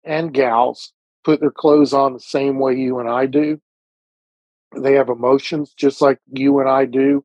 and 0.04 0.34
gals 0.34 0.92
put 1.24 1.40
their 1.40 1.50
clothes 1.50 1.92
on 1.92 2.12
the 2.12 2.20
same 2.20 2.58
way 2.58 2.74
you 2.74 2.98
and 2.98 3.08
I 3.08 3.26
do. 3.26 3.60
They 4.76 4.94
have 4.94 5.08
emotions 5.08 5.72
just 5.76 6.00
like 6.00 6.18
you 6.32 6.60
and 6.60 6.68
I 6.68 6.84
do. 6.84 7.24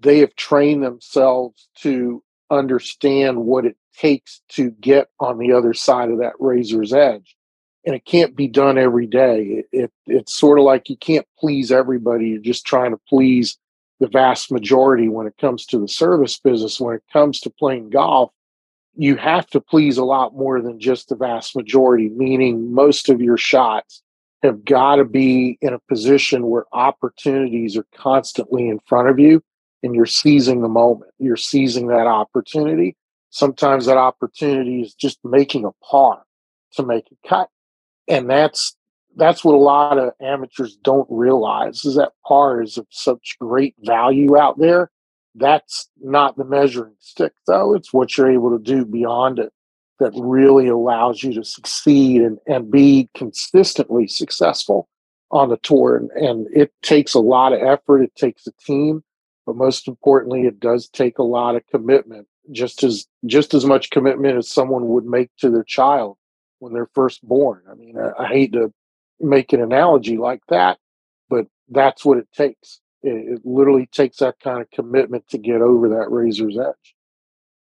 They 0.00 0.18
have 0.20 0.34
trained 0.36 0.82
themselves 0.82 1.68
to 1.78 2.22
understand 2.50 3.44
what 3.44 3.64
it 3.64 3.76
takes 3.96 4.40
to 4.50 4.70
get 4.70 5.08
on 5.20 5.38
the 5.38 5.52
other 5.52 5.74
side 5.74 6.10
of 6.10 6.18
that 6.18 6.34
razor's 6.38 6.92
edge. 6.92 7.36
And 7.84 7.94
it 7.94 8.04
can't 8.04 8.36
be 8.36 8.48
done 8.48 8.78
every 8.78 9.06
day. 9.06 9.42
It, 9.42 9.68
it, 9.72 9.92
it's 10.06 10.34
sort 10.34 10.58
of 10.58 10.64
like 10.64 10.88
you 10.88 10.96
can't 10.96 11.26
please 11.38 11.72
everybody. 11.72 12.28
You're 12.28 12.40
just 12.40 12.66
trying 12.66 12.90
to 12.90 13.00
please 13.08 13.58
the 14.00 14.08
vast 14.08 14.52
majority 14.52 15.08
when 15.08 15.26
it 15.26 15.36
comes 15.40 15.64
to 15.66 15.78
the 15.78 15.88
service 15.88 16.38
business. 16.38 16.80
When 16.80 16.96
it 16.96 17.02
comes 17.12 17.40
to 17.40 17.50
playing 17.50 17.90
golf, 17.90 18.30
you 18.94 19.16
have 19.16 19.46
to 19.48 19.60
please 19.60 19.96
a 19.96 20.04
lot 20.04 20.34
more 20.34 20.60
than 20.60 20.80
just 20.80 21.08
the 21.08 21.16
vast 21.16 21.56
majority, 21.56 22.08
meaning 22.08 22.74
most 22.74 23.08
of 23.08 23.20
your 23.20 23.36
shots 23.36 24.02
have 24.42 24.64
got 24.64 24.96
to 24.96 25.04
be 25.04 25.58
in 25.60 25.72
a 25.72 25.78
position 25.80 26.46
where 26.46 26.64
opportunities 26.72 27.76
are 27.76 27.86
constantly 27.94 28.68
in 28.68 28.78
front 28.86 29.08
of 29.08 29.18
you 29.18 29.42
and 29.82 29.94
you're 29.94 30.06
seizing 30.06 30.62
the 30.62 30.68
moment. 30.68 31.10
You're 31.18 31.36
seizing 31.36 31.88
that 31.88 32.06
opportunity 32.06 32.96
sometimes 33.30 33.86
that 33.86 33.96
opportunity 33.96 34.82
is 34.82 34.94
just 34.94 35.18
making 35.24 35.64
a 35.64 35.72
par 35.84 36.22
to 36.72 36.82
make 36.82 37.06
a 37.12 37.28
cut. 37.28 37.48
And 38.06 38.28
that's 38.28 38.76
that's 39.16 39.44
what 39.44 39.54
a 39.54 39.58
lot 39.58 39.98
of 39.98 40.12
amateurs 40.20 40.76
don't 40.76 41.08
realize 41.10 41.84
is 41.84 41.96
that 41.96 42.12
par 42.26 42.62
is 42.62 42.78
of 42.78 42.86
such 42.90 43.36
great 43.40 43.74
value 43.80 44.38
out 44.38 44.58
there. 44.58 44.90
That's 45.34 45.88
not 46.00 46.36
the 46.36 46.44
measuring 46.44 46.94
stick 47.00 47.32
though. 47.46 47.74
It's 47.74 47.92
what 47.92 48.16
you're 48.16 48.30
able 48.30 48.56
to 48.56 48.62
do 48.62 48.84
beyond 48.84 49.38
it 49.38 49.52
that 49.98 50.12
really 50.14 50.68
allows 50.68 51.22
you 51.22 51.32
to 51.34 51.44
succeed 51.44 52.22
and, 52.22 52.38
and 52.46 52.70
be 52.70 53.08
consistently 53.14 54.06
successful 54.06 54.88
on 55.30 55.48
the 55.48 55.56
tour. 55.58 55.96
And, 55.96 56.10
and 56.12 56.46
it 56.54 56.72
takes 56.82 57.14
a 57.14 57.20
lot 57.20 57.52
of 57.52 57.62
effort. 57.62 58.02
It 58.02 58.14
takes 58.14 58.46
a 58.46 58.52
team, 58.64 59.02
but 59.46 59.56
most 59.56 59.88
importantly, 59.88 60.42
it 60.42 60.60
does 60.60 60.88
take 60.88 61.18
a 61.18 61.24
lot 61.24 61.56
of 61.56 61.66
commitment 61.66 62.26
just 62.50 62.82
as 62.82 63.06
just 63.26 63.52
as 63.54 63.64
much 63.66 63.90
commitment 63.90 64.38
as 64.38 64.48
someone 64.48 64.88
would 64.88 65.04
make 65.04 65.30
to 65.38 65.50
their 65.50 65.64
child 65.64 66.16
when 66.60 66.72
they're 66.72 66.88
first 66.94 67.26
born. 67.26 67.62
I 67.70 67.74
mean, 67.74 67.96
I, 67.98 68.22
I 68.22 68.28
hate 68.28 68.52
to 68.52 68.72
make 69.20 69.52
an 69.52 69.60
analogy 69.60 70.16
like 70.16 70.40
that, 70.48 70.78
but 71.28 71.46
that's 71.68 72.04
what 72.04 72.18
it 72.18 72.28
takes. 72.32 72.80
It, 73.02 73.34
it 73.34 73.40
literally 73.44 73.86
takes 73.86 74.18
that 74.18 74.40
kind 74.40 74.60
of 74.60 74.70
commitment 74.70 75.28
to 75.28 75.38
get 75.38 75.60
over 75.60 75.88
that 75.90 76.10
razor's 76.10 76.58
edge. 76.58 76.94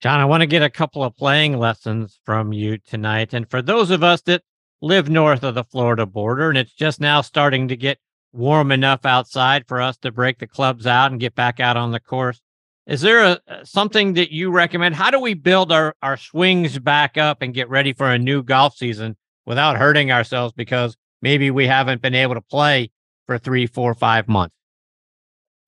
John, 0.00 0.20
I 0.20 0.26
want 0.26 0.42
to 0.42 0.46
get 0.46 0.62
a 0.62 0.70
couple 0.70 1.02
of 1.02 1.16
playing 1.16 1.58
lessons 1.58 2.20
from 2.24 2.52
you 2.52 2.78
tonight. 2.78 3.34
And 3.34 3.50
for 3.50 3.60
those 3.60 3.90
of 3.90 4.04
us 4.04 4.20
that 4.22 4.42
live 4.80 5.10
north 5.10 5.42
of 5.42 5.56
the 5.56 5.64
Florida 5.64 6.06
border 6.06 6.48
and 6.48 6.56
it's 6.56 6.72
just 6.72 7.00
now 7.00 7.20
starting 7.20 7.66
to 7.66 7.76
get 7.76 7.98
warm 8.32 8.70
enough 8.70 9.04
outside 9.04 9.66
for 9.66 9.80
us 9.80 9.96
to 9.98 10.12
break 10.12 10.38
the 10.38 10.46
clubs 10.46 10.86
out 10.86 11.10
and 11.10 11.18
get 11.18 11.34
back 11.34 11.58
out 11.58 11.76
on 11.76 11.90
the 11.90 11.98
course, 11.98 12.40
is 12.86 13.00
there 13.00 13.24
a 13.24 13.66
something 13.66 14.14
that 14.14 14.30
you 14.30 14.52
recommend? 14.52 14.94
How 14.94 15.10
do 15.10 15.18
we 15.18 15.34
build 15.34 15.72
our, 15.72 15.96
our 16.00 16.16
swings 16.16 16.78
back 16.78 17.18
up 17.18 17.42
and 17.42 17.52
get 17.52 17.68
ready 17.68 17.92
for 17.92 18.08
a 18.08 18.18
new 18.18 18.44
golf 18.44 18.76
season 18.76 19.16
without 19.46 19.78
hurting 19.78 20.12
ourselves 20.12 20.54
because 20.54 20.96
maybe 21.22 21.50
we 21.50 21.66
haven't 21.66 22.02
been 22.02 22.14
able 22.14 22.34
to 22.34 22.40
play 22.40 22.92
for 23.26 23.36
three, 23.36 23.66
four, 23.66 23.94
five 23.94 24.28
months? 24.28 24.54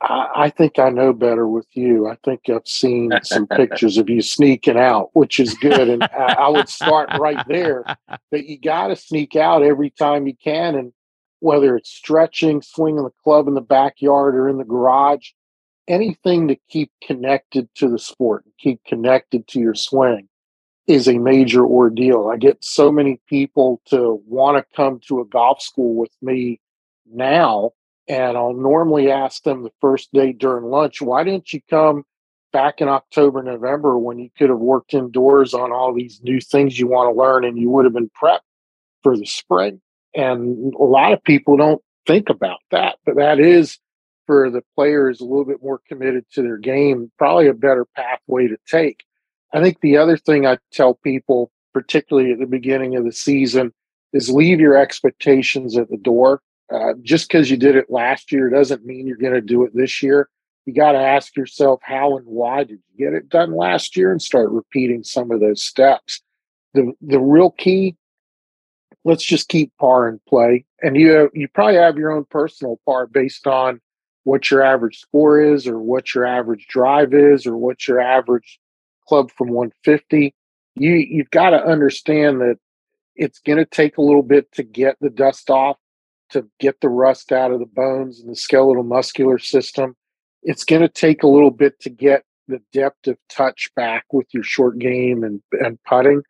I, 0.03 0.29
I 0.35 0.51
think 0.51 0.79
I 0.79 0.91
know 0.91 1.13
better 1.13 1.47
with 1.47 1.67
you. 1.73 2.09
I 2.09 2.17
think 2.25 2.49
I've 2.49 2.67
seen 2.67 3.13
some 3.23 3.47
pictures 3.47 3.99
of 3.99 4.09
you 4.09 4.23
sneaking 4.23 4.79
out, 4.79 5.11
which 5.13 5.39
is 5.39 5.55
good. 5.55 5.89
And 5.89 6.03
I, 6.05 6.35
I 6.39 6.49
would 6.49 6.69
start 6.69 7.11
right 7.19 7.45
there 7.49 7.85
that 8.31 8.47
you 8.47 8.59
got 8.59 8.89
to 8.89 8.97
sneak 8.97 9.37
out 9.37 9.63
every 9.63 9.91
time 9.91 10.27
you 10.27 10.35
can. 10.43 10.75
And 10.75 10.93
whether 11.41 11.77
it's 11.77 11.91
stretching, 11.91 12.63
swinging 12.63 13.05
the 13.05 13.11
club 13.23 13.49
in 13.49 13.55
the 13.55 13.61
backyard 13.61 14.35
or 14.35 14.49
in 14.49 14.59
the 14.59 14.65
garage, 14.65 15.31
anything 15.89 16.49
to 16.49 16.57
keep 16.69 16.93
connected 17.03 17.69
to 17.75 17.89
the 17.89 17.99
sport, 17.99 18.45
and 18.45 18.55
keep 18.59 18.83
connected 18.85 19.47
to 19.49 19.59
your 19.59 19.75
swing 19.75 20.29
is 20.87 21.09
a 21.09 21.19
major 21.19 21.65
ordeal. 21.65 22.29
I 22.29 22.37
get 22.37 22.65
so 22.65 22.91
many 22.91 23.21
people 23.29 23.81
to 23.87 24.23
want 24.27 24.57
to 24.57 24.77
come 24.77 25.01
to 25.09 25.21
a 25.21 25.25
golf 25.25 25.63
school 25.63 25.95
with 25.95 26.11
me 26.21 26.61
now, 27.11 27.73
and 28.11 28.37
I'll 28.37 28.55
normally 28.55 29.09
ask 29.09 29.45
them 29.45 29.63
the 29.63 29.71
first 29.81 30.13
day 30.13 30.33
during 30.33 30.65
lunch, 30.65 31.01
why 31.01 31.23
didn't 31.23 31.53
you 31.53 31.61
come 31.71 32.03
back 32.53 32.81
in 32.81 32.89
October, 32.89 33.41
November 33.41 33.97
when 33.97 34.19
you 34.19 34.31
could 34.37 34.51
have 34.51 34.59
worked 34.59 34.95
indoors 34.95 35.55
on 35.55 35.71
all 35.71 35.95
these 35.95 36.21
new 36.25 36.41
things 36.41 36.77
you 36.77 36.89
want 36.89 37.09
to 37.09 37.17
learn 37.17 37.45
and 37.45 37.57
you 37.57 37.71
would 37.71 37.85
have 37.85 37.95
been 37.95 38.11
prepped 38.21 38.41
for 39.05 39.17
the 39.17 39.27
spring? 39.27 39.81
And 40.13 40.75
a 40.75 40.83
lot 40.83 41.13
of 41.13 41.23
people 41.23 41.57
don't 41.57 41.81
think 42.05 42.29
about 42.29 42.59
that, 42.73 42.97
but 43.07 43.15
that 43.15 43.39
is 43.39 43.79
for 44.27 44.51
the 44.51 44.65
players 44.75 45.21
a 45.21 45.25
little 45.25 45.45
bit 45.45 45.63
more 45.63 45.81
committed 45.87 46.25
to 46.33 46.43
their 46.43 46.59
game, 46.59 47.13
probably 47.17 47.47
a 47.47 47.55
better 47.55 47.87
pathway 47.95 48.49
to 48.49 48.57
take. 48.69 49.05
I 49.55 49.63
think 49.63 49.83
the 49.83 49.99
other 49.99 50.17
thing 50.17 50.47
I 50.47 50.59
tell 50.73 50.95
people, 50.95 51.53
particularly 51.73 52.33
at 52.33 52.41
the 52.41 52.47
beginning 52.47 52.97
of 52.97 53.05
the 53.05 53.13
season, 53.13 53.73
is 54.13 54.31
leave 54.31 54.59
your 54.59 54.77
expectations 54.77 55.79
at 55.79 55.89
the 55.91 55.97
door. 55.97 56.43
Uh, 56.73 56.95
just 57.03 57.29
because 57.29 57.51
you 57.51 57.57
did 57.57 57.75
it 57.77 57.91
last 57.91 58.31
year 58.31 58.49
doesn't 58.49 58.85
mean 58.85 59.07
you're 59.07 59.17
going 59.17 59.35
to 59.35 59.41
do 59.41 59.65
it 59.65 59.75
this 59.75 60.03
year. 60.03 60.29
You 60.67 60.75
got 60.75 60.93
to 60.93 60.99
ask 60.99 61.37
yourself 61.37 61.81
how 61.83 62.17
and 62.17 62.27
why 62.27 62.65
did 62.65 62.79
you 62.95 63.07
get 63.07 63.15
it 63.15 63.29
done 63.29 63.57
last 63.57 63.97
year 63.97 64.13
and 64.13 64.23
start 64.23 64.51
repeating 64.51 65.03
some 65.03 65.31
of 65.31 65.41
those 65.41 65.63
steps. 65.63 66.21
The 66.75 66.93
the 67.01 67.19
real 67.19 67.51
key, 67.51 67.97
let's 69.05 69.25
just 69.25 69.49
keep 69.49 69.73
par 69.81 70.09
in 70.09 70.21
play. 70.29 70.65
And 70.81 70.97
you 70.97 71.31
you 71.35 71.49
probably 71.49 71.77
have 71.77 71.97
your 71.97 72.13
own 72.13 72.25
personal 72.31 72.79
par 72.87 73.07
based 73.07 73.47
on 73.49 73.81
what 74.25 74.51
your 74.51 74.63
average 74.63 75.01
score 75.01 75.41
is 75.41 75.67
or 75.67 75.81
what 75.81 76.15
your 76.15 76.27
average 76.27 76.67
drive 76.69 77.15
is 77.15 77.47
or 77.47 77.57
what 77.57 77.89
your 77.89 78.01
average 78.01 78.61
club 79.09 79.31
from 79.33 79.49
150 79.49 80.33
you 80.77 80.93
you've 80.95 81.31
got 81.31 81.51
to 81.51 81.65
understand 81.65 82.41
that 82.41 82.59
it's 83.17 83.41
going 83.41 83.59
to 83.59 83.65
take 83.65 83.99
a 83.99 84.03
little 84.03 84.23
bit 84.23 84.51
to 84.53 84.63
get 84.63 84.97
the 85.01 85.11
dust 85.11 85.51
off 85.51 85.77
to 86.31 86.47
get 86.59 86.81
the 86.81 86.89
rust 86.89 87.33
out 87.33 87.53
of 87.53 87.61
the 87.61 87.67
bones 87.67 88.21
and 88.21 88.31
the 88.31 88.37
skeletal 88.37 88.83
muscular 88.83 89.39
system 89.39 89.97
it's 90.43 90.65
going 90.65 90.83
to 90.83 90.89
take 90.89 91.23
a 91.23 91.29
little 91.29 91.51
bit 91.51 91.81
to 91.81 91.91
get 91.91 92.25
the 92.49 92.61
depth 92.73 93.07
of 93.07 93.17
touch 93.29 93.71
back 93.77 94.07
with 94.13 94.27
your 94.33 94.43
short 94.43 94.79
game 94.79 95.23
and, 95.23 95.43
and 95.53 95.79
putting. 95.85 96.23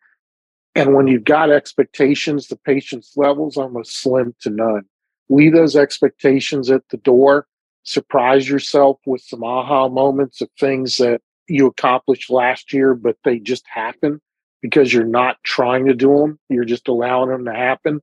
And 0.75 0.95
when 0.95 1.07
you've 1.07 1.25
got 1.25 1.50
expectations 1.50 2.49
the 2.49 2.57
patience 2.57 3.12
levels 3.16 3.57
almost 3.57 4.00
slim 4.00 4.35
to 4.40 4.50
none. 4.50 4.83
Leave 5.28 5.52
those 5.52 5.76
expectations 5.76 6.71
at 6.71 6.83
the 6.90 6.97
door. 6.99 7.47
Surprise 7.85 8.49
yourself 8.49 8.99
with 9.07 9.23
some 9.23 9.42
aha 9.42 9.88
moments 9.88 10.40
of 10.40 10.50
things 10.59 10.97
that 10.99 11.21
you 11.49 11.66
accomplished 11.66 12.30
last 12.30 12.73
year, 12.73 12.95
but 12.95 13.16
they 13.25 13.38
just 13.38 13.64
happen 13.66 14.21
because 14.61 14.92
you're 14.92 15.04
not 15.04 15.37
trying 15.45 15.87
to 15.87 15.95
do 15.95 16.19
them. 16.19 16.38
You're 16.49 16.64
just 16.64 16.88
allowing 16.88 17.30
them 17.30 17.45
to 17.47 17.54
happen 17.54 18.00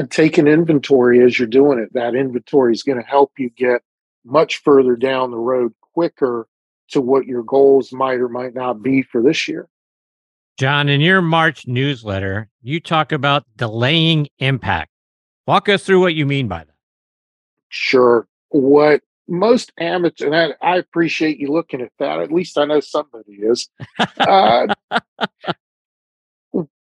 and 0.00 0.10
take 0.10 0.38
an 0.38 0.48
inventory 0.48 1.22
as 1.22 1.38
you're 1.38 1.46
doing 1.46 1.78
it. 1.78 1.92
That 1.92 2.14
inventory 2.14 2.72
is 2.72 2.82
going 2.82 2.98
to 2.98 3.06
help 3.06 3.32
you 3.36 3.50
get 3.50 3.82
much 4.24 4.62
further 4.62 4.96
down 4.96 5.30
the 5.30 5.36
road 5.36 5.74
quicker 5.92 6.48
to 6.88 7.02
what 7.02 7.26
your 7.26 7.42
goals 7.42 7.92
might 7.92 8.18
or 8.18 8.28
might 8.30 8.54
not 8.54 8.82
be 8.82 9.02
for 9.02 9.22
this 9.22 9.46
year. 9.46 9.68
John, 10.58 10.88
in 10.88 11.02
your 11.02 11.20
March 11.20 11.66
newsletter, 11.66 12.48
you 12.62 12.80
talk 12.80 13.12
about 13.12 13.44
delaying 13.56 14.28
impact. 14.38 14.90
Walk 15.46 15.68
us 15.68 15.84
through 15.84 16.00
what 16.00 16.14
you 16.14 16.24
mean 16.24 16.48
by 16.48 16.60
that. 16.60 16.74
Sure. 17.68 18.26
What 18.48 19.02
most 19.28 19.70
amateur, 19.78 20.26
and 20.26 20.34
I, 20.34 20.54
I, 20.66 20.76
appreciate 20.78 21.38
you 21.38 21.48
looking 21.48 21.82
at 21.82 21.92
that. 21.98 22.20
At 22.20 22.32
least 22.32 22.56
I 22.56 22.64
know 22.64 22.80
somebody 22.80 23.34
is. 23.34 23.68
Uh, 24.18 24.66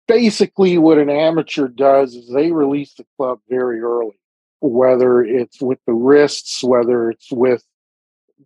basically, 0.08 0.78
what 0.78 0.98
an 0.98 1.10
amateur 1.10 1.68
does 1.68 2.14
is 2.14 2.32
they 2.32 2.50
release 2.50 2.94
the 2.94 3.06
club 3.16 3.38
very 3.48 3.80
early, 3.80 4.18
whether 4.60 5.22
it's 5.22 5.60
with 5.60 5.78
the 5.86 5.92
wrists, 5.92 6.64
whether 6.64 7.10
it's 7.10 7.30
with 7.30 7.62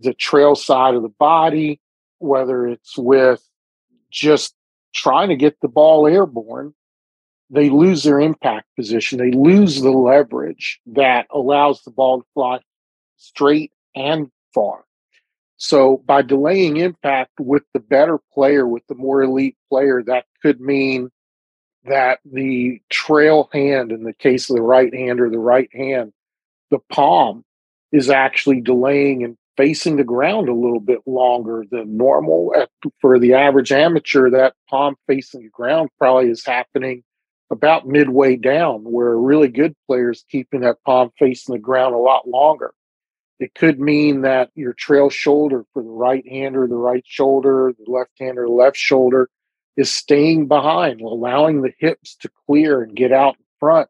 the 0.01 0.13
trail 0.13 0.55
side 0.55 0.95
of 0.95 1.03
the 1.03 1.09
body, 1.09 1.81
whether 2.19 2.67
it's 2.67 2.99
with 2.99 3.43
just 4.11 4.55
trying 4.95 5.31
to 5.31 5.37
get 5.37 5.59
the 5.63 5.69
ball 5.69 6.07
airborne. 6.07 6.75
They 7.49 7.71
lose 7.71 8.03
their 8.03 8.19
impact 8.19 8.67
position. 8.77 9.19
They 9.19 9.31
lose 9.31 9.81
the 9.81 9.91
leverage 9.91 10.81
that 10.87 11.27
allows 11.31 11.83
the 11.83 11.91
ball 11.91 12.21
to 12.21 12.27
fly 12.35 12.61
straight 13.17 13.73
and 13.95 14.31
far. 14.55 14.85
So 15.59 16.03
by 16.07 16.23
delaying 16.23 16.79
impact 16.79 17.33
with 17.39 17.63
the 17.73 17.81
better 17.81 18.19
player, 18.33 18.67
with 18.67 18.87
the 18.89 18.95
more 18.95 19.23
elite 19.23 19.57
player, 19.69 20.03
that 20.07 20.25
could 20.41 20.61
mean 20.61 21.11
that 21.85 22.21
the 22.25 22.81
trail 22.91 23.49
hand, 23.53 23.93
in 23.93 24.05
the 24.05 24.13
case 24.13 24.49
of 24.49 24.57
the 24.57 24.63
right 24.63 24.95
hand 24.95 25.21
or 25.21 25.31
the 25.31 25.39
right 25.39 25.69
hand, 25.75 26.13
the 26.71 26.79
palm 26.91 27.45
is 27.91 28.09
actually 28.09 28.61
delaying 28.61 29.25
and 29.25 29.37
facing 29.57 29.97
the 29.97 30.05
ground 30.05 30.49
a 30.49 30.55
little 30.55 30.81
bit 30.81 31.01
longer 31.07 31.65
than 31.71 31.97
normal. 31.97 32.53
Uh, 32.57 32.67
for 33.01 33.19
the 33.19 33.35
average 33.35 33.73
amateur, 33.73 34.31
that 34.31 34.55
palm 34.69 34.95
facing 35.07 35.43
the 35.43 35.49
ground 35.51 35.91
probably 35.99 36.31
is 36.31 36.45
happening 36.45 37.03
about 37.51 37.87
midway 37.87 38.35
down, 38.35 38.81
where 38.81 39.13
a 39.13 39.17
really 39.17 39.49
good 39.49 39.75
player 39.87 40.11
is 40.11 40.25
keeping 40.31 40.61
that 40.61 40.83
palm 40.87 41.11
facing 41.19 41.55
the 41.55 41.61
ground 41.61 41.95
a 41.95 41.99
lot 41.99 42.27
longer. 42.27 42.73
It 43.39 43.55
could 43.55 43.79
mean 43.79 44.23
that 44.23 44.51
your 44.55 44.73
trail 44.73 45.11
shoulder 45.11 45.65
for 45.75 45.83
the 45.83 45.91
right 45.91 46.27
hander, 46.27 46.67
the 46.67 46.77
right 46.77 47.05
shoulder, 47.07 47.73
the 47.77 47.91
left 47.91 48.13
hander, 48.19 48.47
the 48.47 48.53
left 48.53 48.77
shoulder 48.77 49.29
is 49.77 49.93
staying 49.93 50.49
behind, 50.49 51.01
allowing 51.01 51.63
the 51.63 51.73
hips 51.79 52.15
to 52.17 52.31
clear 52.47 52.83
and 52.83 52.95
get 52.95 53.13
out 53.13 53.37
in 53.39 53.45
front, 53.59 53.89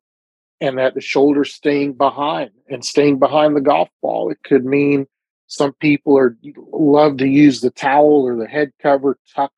and 0.61 0.79
that 0.79 0.95
the 0.95 1.01
shoulders 1.01 1.53
staying 1.53 1.95
behind 1.95 2.51
and 2.68 2.85
staying 2.85 3.18
behind 3.18 3.57
the 3.57 3.61
golf 3.61 3.88
ball. 4.01 4.31
It 4.31 4.38
could 4.45 4.64
mean 4.64 5.07
some 5.47 5.73
people 5.75 6.16
are 6.16 6.37
love 6.73 7.18
to 7.18 7.27
use 7.27 7.61
the 7.61 7.71
towel 7.71 8.23
or 8.23 8.37
the 8.37 8.47
head 8.47 8.73
cover 8.81 9.18
tucked 9.35 9.55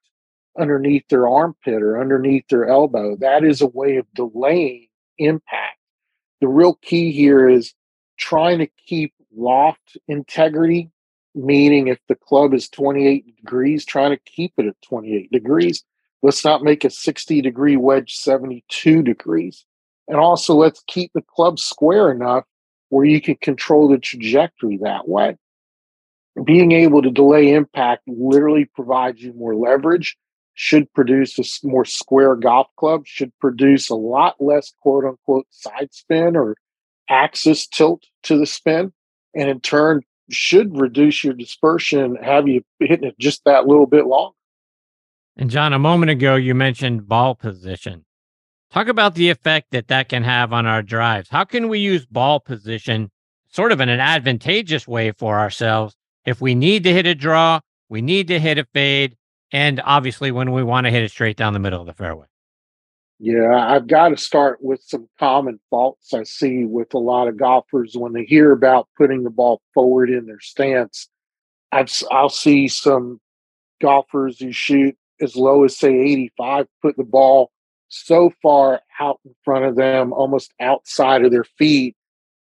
underneath 0.59 1.07
their 1.09 1.29
armpit 1.29 1.83
or 1.83 2.01
underneath 2.01 2.47
their 2.49 2.67
elbow. 2.67 3.17
That 3.17 3.45
is 3.45 3.61
a 3.61 3.67
way 3.67 3.97
of 3.97 4.07
delaying 4.15 4.89
impact. 5.19 5.79
The 6.41 6.49
real 6.49 6.75
key 6.83 7.13
here 7.13 7.49
is 7.49 7.75
trying 8.17 8.59
to 8.59 8.69
keep 8.87 9.13
loft 9.37 9.97
integrity, 10.09 10.91
meaning 11.35 11.89
if 11.89 11.99
the 12.09 12.15
club 12.15 12.55
is 12.55 12.69
28 12.69 13.37
degrees, 13.37 13.85
trying 13.85 14.11
to 14.11 14.21
keep 14.25 14.53
it 14.57 14.67
at 14.67 14.81
28 14.83 15.31
degrees. 15.31 15.85
Let's 16.25 16.43
not 16.43 16.63
make 16.63 16.87
a 16.87 16.91
60 16.91 17.43
degree 17.43 17.77
wedge 17.77 18.17
72 18.17 19.03
degrees. 19.03 19.67
And 20.09 20.17
also, 20.17 20.55
let's 20.55 20.83
keep 20.87 21.11
the 21.13 21.21
club 21.21 21.59
square 21.59 22.11
enough 22.11 22.45
where 22.89 23.05
you 23.05 23.21
can 23.21 23.35
control 23.43 23.89
the 23.89 23.99
trajectory 23.99 24.79
that 24.79 25.07
way. 25.07 25.37
Being 26.43 26.73
able 26.73 27.03
to 27.03 27.11
delay 27.11 27.53
impact 27.53 28.05
literally 28.07 28.65
provides 28.65 29.21
you 29.21 29.35
more 29.35 29.55
leverage, 29.55 30.17
should 30.55 30.91
produce 30.95 31.39
a 31.39 31.67
more 31.69 31.85
square 31.85 32.37
golf 32.37 32.69
club, 32.79 33.03
should 33.05 33.39
produce 33.39 33.91
a 33.91 33.95
lot 33.95 34.37
less 34.41 34.73
quote 34.81 35.05
unquote 35.05 35.47
side 35.51 35.93
spin 35.93 36.37
or 36.37 36.57
axis 37.11 37.67
tilt 37.67 38.03
to 38.23 38.39
the 38.39 38.47
spin 38.47 38.95
and 39.35 39.51
in 39.51 39.61
turn 39.61 40.01
should 40.31 40.81
reduce 40.81 41.23
your 41.23 41.35
dispersion, 41.35 42.17
have 42.17 42.49
you 42.49 42.63
hitting 42.81 43.09
it 43.09 43.19
just 43.19 43.43
that 43.45 43.67
little 43.67 43.87
bit 43.87 44.07
longer. 44.07 44.35
And 45.37 45.51
John, 45.51 45.73
a 45.73 45.79
moment 45.79 46.11
ago 46.11 46.37
you 46.37 46.55
mentioned 46.55 47.09
ball 47.09 47.35
position. 47.35 48.05
Talk 48.71 48.89
about 48.89 49.15
the 49.15 49.31
effect 49.31 49.71
that 49.71 49.89
that 49.89 50.09
can 50.09 50.23
have 50.25 50.53
on 50.53 50.67
our 50.67 50.83
drives. 50.83 51.29
How 51.29 51.45
can 51.45 51.69
we 51.69 51.79
use 51.79 52.07
ball 52.07 52.41
position 52.41 53.11
sort 53.49 53.73
of 53.73 53.81
in 53.81 53.89
an 53.89 54.01
advantageous 54.01 54.87
way 54.87 55.13
for 55.13 55.39
ourselves 55.39 55.95
if 56.25 56.41
we 56.41 56.55
need 56.55 56.85
to 56.85 56.93
hit 56.93 57.07
a 57.07 57.15
draw, 57.15 57.61
we 57.89 58.03
need 58.03 58.29
to 58.29 58.41
hit 58.41 58.59
a 58.59 58.65
fade, 58.73 59.17
and 59.53 59.81
obviously 59.85 60.33
when 60.33 60.53
we 60.53 60.63
want 60.63 60.87
to 60.87 60.91
hit 60.91 61.03
it 61.03 61.11
straight 61.11 61.37
down 61.37 61.53
the 61.53 61.59
middle 61.59 61.81
of 61.81 61.87
the 61.87 61.93
fairway? 61.93 62.27
Yeah, 63.21 63.55
I've 63.55 63.87
got 63.87 64.09
to 64.09 64.17
start 64.17 64.59
with 64.61 64.83
some 64.83 65.09
common 65.19 65.61
faults 65.71 66.13
I 66.13 66.25
see 66.25 66.65
with 66.65 66.95
a 66.95 66.99
lot 66.99 67.29
of 67.29 67.37
golfers 67.37 67.97
when 67.97 68.13
they 68.13 68.25
hear 68.25 68.53
about 68.53 68.89
putting 68.97 69.23
the 69.23 69.31
ball 69.31 69.63
forward 69.73 70.11
in 70.11 70.27
their 70.27 70.41
stance. 70.41 71.09
I've, 71.71 71.93
I'll 72.11 72.29
see 72.29 72.67
some 72.67 73.21
golfers 73.81 74.41
who 74.41 74.51
shoot 74.51 74.97
as 75.21 75.37
low 75.37 75.65
as, 75.65 75.77
say, 75.77 75.89
85, 75.89 76.67
put 76.83 76.97
the 76.97 77.05
ball 77.05 77.51
so 77.89 78.33
far 78.43 78.81
out 79.01 79.21
in 79.25 79.35
front 79.45 79.65
of 79.65 79.77
them, 79.77 80.13
almost 80.13 80.53
outside 80.61 81.25
of 81.25 81.31
their 81.31 81.45
feet, 81.45 81.97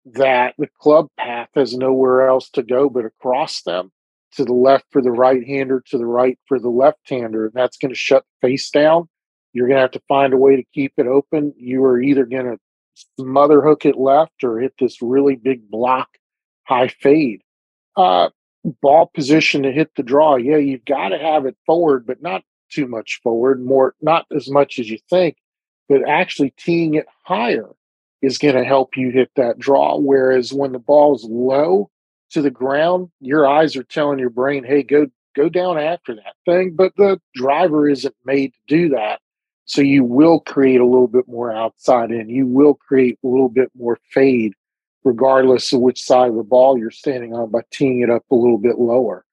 that 0.06 0.56
the 0.58 0.70
club 0.80 1.08
path 1.18 1.50
has 1.56 1.76
nowhere 1.76 2.28
else 2.28 2.50
to 2.52 2.64
go 2.64 2.90
but 2.90 3.06
across 3.06 3.62
them 3.62 3.92
to 4.34 4.44
the 4.44 4.54
left 4.54 4.86
for 4.92 5.02
the 5.02 5.12
right 5.12 5.46
hander, 5.46 5.82
to 5.88 5.98
the 5.98 6.06
right 6.06 6.40
for 6.48 6.60
the 6.60 6.70
left 6.70 7.08
hander. 7.08 7.46
And 7.46 7.54
that's 7.54 7.78
going 7.78 7.92
to 7.92 7.96
shut 7.96 8.24
the 8.42 8.48
face 8.48 8.70
down 8.70 9.08
you're 9.54 9.68
going 9.68 9.78
to 9.78 9.82
have 9.82 9.92
to 9.92 10.02
find 10.08 10.34
a 10.34 10.38
way 10.38 10.56
to 10.56 10.64
keep 10.74 10.94
it 10.98 11.08
open. 11.08 11.54
You 11.58 11.84
are 11.86 12.02
either 12.02 12.26
going 12.26 12.46
to 12.46 12.58
smother 13.20 13.62
hook 13.62 13.86
it 13.86 13.98
left 13.98 14.44
or 14.44 14.60
hit 14.60 14.74
this 14.80 15.02
really 15.02 15.36
big 15.36 15.70
block 15.70 16.10
high 16.64 16.88
fade. 16.88 17.42
Uh, 17.96 18.30
ball 18.82 19.12
position 19.14 19.64
to 19.64 19.72
hit 19.72 19.92
the 19.96 20.04
draw. 20.04 20.36
Yeah, 20.36 20.58
you've 20.58 20.86
got 20.86 21.10
to 21.10 21.20
have 21.20 21.46
it 21.46 21.56
forward, 21.66 22.08
but 22.08 22.22
not 22.22 22.44
too 22.74 22.88
much 22.88 23.20
forward, 23.24 23.64
more 23.64 23.96
not 24.02 24.26
as 24.36 24.50
much 24.50 24.80
as 24.80 24.90
you 24.90 24.98
think, 25.10 25.38
but 25.90 26.08
actually 26.08 26.54
teeing 26.58 26.96
it 26.96 27.06
higher 27.24 27.70
is 28.22 28.38
going 28.38 28.56
to 28.56 28.64
help 28.64 28.96
you 28.96 29.12
hit 29.12 29.30
that 29.36 29.60
draw. 29.60 29.98
Whereas 29.98 30.54
when 30.54 30.72
the 30.72 30.80
ball's 30.80 31.26
low 31.26 31.90
to 32.32 32.42
the 32.42 32.50
ground, 32.50 33.10
your 33.20 33.46
eyes 33.48 33.76
are 33.76 33.84
telling 33.84 34.18
your 34.18 34.30
brain, 34.30 34.64
hey, 34.64 34.82
go 34.82 35.08
go 35.36 35.50
down 35.50 35.78
after 35.78 36.16
that 36.16 36.36
thing. 36.46 36.74
But 36.76 36.94
the 36.96 37.20
driver 37.36 37.90
isn't 37.90 38.16
made 38.26 38.54
to 38.54 38.60
do 38.68 38.90
that. 38.90 39.20
So 39.66 39.82
you 39.82 40.04
will 40.04 40.40
create 40.40 40.82
a 40.82 40.86
little 40.86 41.08
bit 41.08 41.28
more 41.28 41.52
outside 41.52 42.12
in. 42.12 42.30
You 42.30 42.46
will 42.46 42.76
create 42.76 43.18
a 43.24 43.28
little 43.28 43.50
bit 43.50 43.70
more 43.78 43.98
fade, 44.12 44.54
regardless 45.04 45.72
of 45.74 45.80
which 45.82 46.04
side 46.04 46.30
of 46.30 46.36
the 46.36 46.44
ball 46.44 46.78
you're 46.78 46.92
standing 46.92 47.34
on, 47.34 47.50
by 47.50 47.62
teeing 47.72 48.02
it 48.02 48.10
up 48.10 48.24
a 48.30 48.36
little 48.36 48.58
bit 48.58 48.78
lower. 48.78 49.26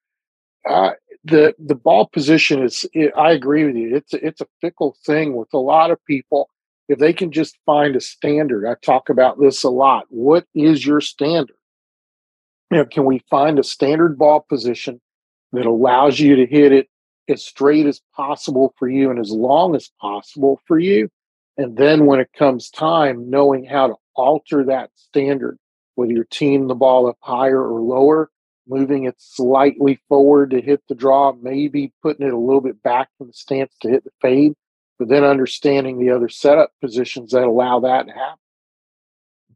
Uh, 0.68 0.92
the 1.24 1.54
the 1.59 1.74
ball 1.74 2.06
position 2.06 2.62
is. 2.62 2.87
It, 2.92 3.12
I 3.16 3.33
agree 3.33 3.64
with 3.64 3.76
you. 3.76 3.94
It's 3.96 4.14
a, 4.14 4.26
it's 4.26 4.40
a 4.40 4.46
fickle 4.61 4.96
thing 5.04 5.35
with 5.35 5.48
a 5.52 5.59
lot 5.59 5.90
of 5.90 6.04
people. 6.04 6.48
If 6.88 6.98
they 6.98 7.12
can 7.12 7.30
just 7.30 7.56
find 7.66 7.94
a 7.94 8.00
standard, 8.00 8.66
I 8.66 8.74
talk 8.85 9.11
about 9.11 9.38
this 9.38 9.62
a 9.62 9.70
lot. 9.70 10.06
What 10.09 10.44
is 10.54 10.85
your 10.85 11.00
standard? 11.00 11.56
You 12.70 12.78
know, 12.78 12.85
can 12.85 13.04
we 13.04 13.22
find 13.30 13.59
a 13.59 13.64
standard 13.64 14.18
ball 14.18 14.44
position 14.48 15.00
that 15.52 15.66
allows 15.66 16.18
you 16.18 16.37
to 16.37 16.46
hit 16.46 16.72
it 16.72 16.88
as 17.28 17.44
straight 17.44 17.87
as 17.87 18.00
possible 18.14 18.74
for 18.78 18.88
you 18.88 19.11
and 19.11 19.18
as 19.18 19.30
long 19.30 19.74
as 19.74 19.90
possible 20.00 20.61
for 20.66 20.78
you. 20.78 21.09
And 21.56 21.76
then 21.76 22.06
when 22.06 22.20
it 22.20 22.30
comes 22.37 22.70
time, 22.70 23.30
knowing 23.30 23.64
how 23.64 23.88
to 23.88 23.94
alter 24.14 24.64
that 24.64 24.90
standard, 24.94 25.59
whether 25.94 26.12
you're 26.12 26.24
teeing 26.24 26.66
the 26.66 26.74
ball 26.74 27.06
up 27.06 27.18
higher 27.20 27.62
or 27.62 27.80
lower, 27.80 28.30
moving 28.70 29.04
it 29.04 29.16
slightly 29.18 30.00
forward 30.09 30.50
to 30.52 30.62
hit 30.62 30.80
the 30.88 30.94
draw, 30.94 31.33
maybe 31.42 31.92
putting 32.02 32.26
it 32.26 32.33
a 32.33 32.38
little 32.38 32.61
bit 32.61 32.83
back 32.83 33.09
from 33.18 33.26
the 33.26 33.33
stance 33.33 33.74
to 33.83 33.90
hit 33.90 34.04
the 34.04 34.11
fade, 34.22 34.54
but 34.98 35.09
then 35.09 35.24
understanding 35.24 35.98
the 35.98 36.11
other 36.11 36.28
setup 36.28 36.70
positions 36.80 37.33
that 37.33 37.42
allow 37.42 37.80
that 37.80 38.06
to 38.06 38.12
happen. 38.12 38.38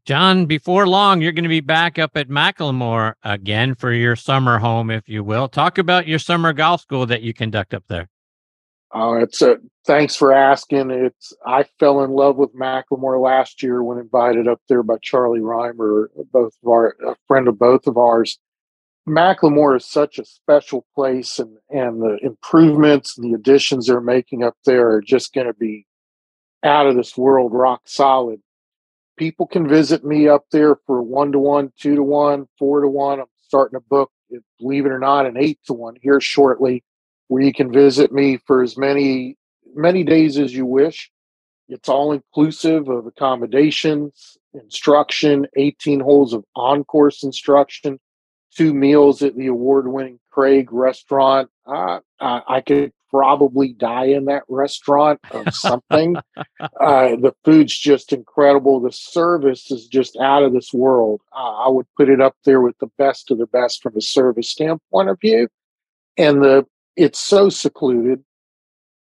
John, 0.05 0.45
before 0.45 0.87
long, 0.87 1.21
you're 1.21 1.31
going 1.31 1.43
to 1.43 1.49
be 1.49 1.61
back 1.61 1.97
up 1.97 2.15
at 2.15 2.29
McLemore 2.29 3.13
again 3.23 3.73
for 3.73 3.91
your 3.91 4.15
summer 4.15 4.59
home, 4.59 4.91
if 4.91 5.09
you 5.09 5.23
will. 5.23 5.47
Talk 5.47 5.79
about 5.79 6.07
your 6.07 6.19
summer 6.19 6.53
golf 6.53 6.81
school 6.81 7.07
that 7.07 7.23
you 7.23 7.33
conduct 7.33 7.73
up 7.73 7.85
there. 7.87 8.07
Uh, 8.93 9.15
it's 9.15 9.41
a 9.41 9.57
thanks 9.85 10.15
for 10.15 10.31
asking. 10.31 10.91
It's 10.91 11.33
I 11.45 11.65
fell 11.79 12.03
in 12.03 12.11
love 12.11 12.37
with 12.37 12.55
McLemore 12.55 13.21
last 13.21 13.63
year 13.63 13.83
when 13.83 13.97
invited 13.97 14.47
up 14.47 14.61
there 14.69 14.83
by 14.83 14.97
Charlie 15.01 15.41
Reimer, 15.41 16.07
both 16.31 16.53
of 16.63 16.69
our 16.69 16.95
a 17.05 17.15
friend 17.27 17.47
of 17.47 17.57
both 17.57 17.87
of 17.87 17.97
ours. 17.97 18.37
McLemore 19.07 19.77
is 19.77 19.85
such 19.85 20.17
a 20.17 20.25
special 20.25 20.85
place, 20.95 21.37
and 21.39 21.57
and 21.69 22.01
the 22.01 22.17
improvements 22.23 23.17
and 23.17 23.29
the 23.29 23.35
additions 23.35 23.87
they're 23.87 24.01
making 24.01 24.43
up 24.43 24.55
there 24.65 24.89
are 24.91 25.01
just 25.01 25.33
going 25.33 25.47
to 25.47 25.53
be 25.53 25.85
out 26.63 26.87
of 26.87 26.95
this 26.95 27.15
world, 27.15 27.53
rock 27.53 27.81
solid. 27.85 28.41
People 29.17 29.45
can 29.47 29.67
visit 29.67 30.03
me 30.03 30.27
up 30.27 30.45
there 30.51 30.75
for 30.87 31.01
one 31.01 31.31
to 31.31 31.39
one, 31.39 31.71
two 31.79 31.95
to 31.95 32.03
one, 32.03 32.47
four 32.57 32.81
to 32.81 32.87
one. 32.87 33.19
I'm 33.19 33.27
starting 33.43 33.77
a 33.77 33.81
book, 33.81 34.11
believe 34.59 34.85
it 34.85 34.91
or 34.91 34.99
not, 34.99 35.25
an 35.25 35.37
eight 35.37 35.59
to 35.67 35.73
one 35.73 35.95
here 36.01 36.19
shortly 36.19 36.83
where 37.27 37.43
you 37.43 37.53
can 37.53 37.71
visit 37.71 38.11
me 38.11 38.39
for 38.45 38.61
as 38.61 38.77
many 38.77 39.37
many 39.75 40.03
days 40.03 40.37
as 40.37 40.53
you 40.53 40.65
wish. 40.65 41.11
It's 41.67 41.89
all 41.89 42.11
inclusive 42.11 42.89
of 42.89 43.05
accommodations, 43.07 44.37
instruction, 44.53 45.47
18 45.57 45.99
holes 45.99 46.33
of 46.33 46.43
on 46.55 46.83
course 46.83 47.23
instruction, 47.23 47.99
two 48.55 48.73
meals 48.73 49.21
at 49.21 49.35
the 49.35 49.47
award 49.47 49.87
winning 49.87 50.19
Craig 50.31 50.71
restaurant. 50.71 51.49
Uh, 51.65 51.99
I, 52.19 52.41
I 52.47 52.61
could 52.61 52.91
probably 53.09 53.71
die 53.71 54.05
in 54.05 54.25
that 54.25 54.43
restaurant 54.49 55.19
of 55.31 55.53
something. 55.53 56.15
uh, 56.59 57.15
the 57.15 57.33
food's 57.43 57.77
just 57.77 58.11
incredible. 58.11 58.81
The 58.81 58.91
service 58.91 59.71
is 59.71 59.87
just 59.87 60.17
out 60.17 60.43
of 60.43 60.53
this 60.53 60.73
world. 60.73 61.21
Uh, 61.33 61.65
I 61.65 61.69
would 61.69 61.87
put 61.95 62.09
it 62.09 62.19
up 62.19 62.35
there 62.43 62.61
with 62.61 62.77
the 62.79 62.89
best 62.97 63.31
of 63.31 63.37
the 63.37 63.47
best 63.47 63.81
from 63.81 63.95
a 63.95 64.01
service 64.01 64.49
standpoint 64.49 65.09
of 65.09 65.19
view. 65.19 65.47
And 66.17 66.43
the 66.43 66.65
it's 66.95 67.19
so 67.19 67.49
secluded. 67.49 68.23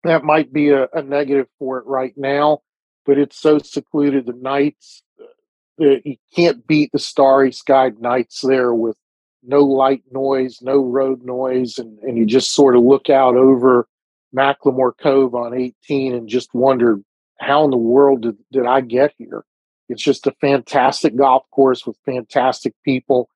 That 0.03 0.23
might 0.23 0.53
be 0.53 0.69
a, 0.69 0.87
a 0.93 1.01
negative 1.01 1.47
for 1.57 1.79
it 1.79 1.85
right 1.85 2.13
now, 2.15 2.59
but 3.05 3.17
it's 3.17 3.37
so 3.37 3.59
secluded. 3.59 4.27
The 4.27 4.33
nights, 4.33 5.03
uh, 5.19 5.97
you 6.03 6.17
can't 6.35 6.65
beat 6.65 6.91
the 6.91 6.99
starry 6.99 7.51
sky 7.51 7.91
nights 7.99 8.41
there 8.41 8.73
with 8.73 8.95
no 9.43 9.61
light 9.61 10.03
noise, 10.11 10.59
no 10.61 10.83
road 10.83 11.23
noise, 11.23 11.77
and, 11.77 11.99
and 11.99 12.17
you 12.17 12.25
just 12.25 12.53
sort 12.53 12.75
of 12.75 12.83
look 12.83 13.09
out 13.09 13.35
over 13.35 13.87
McLemore 14.35 14.93
Cove 14.97 15.35
on 15.35 15.53
18 15.53 16.13
and 16.13 16.27
just 16.27 16.53
wonder 16.53 16.99
how 17.39 17.63
in 17.63 17.71
the 17.71 17.77
world 17.77 18.21
did, 18.21 18.37
did 18.51 18.65
I 18.65 18.81
get 18.81 19.13
here? 19.17 19.43
It's 19.87 20.03
just 20.03 20.27
a 20.27 20.35
fantastic 20.39 21.15
golf 21.15 21.43
course 21.51 21.85
with 21.85 21.97
fantastic 22.05 22.73
people. 22.83 23.29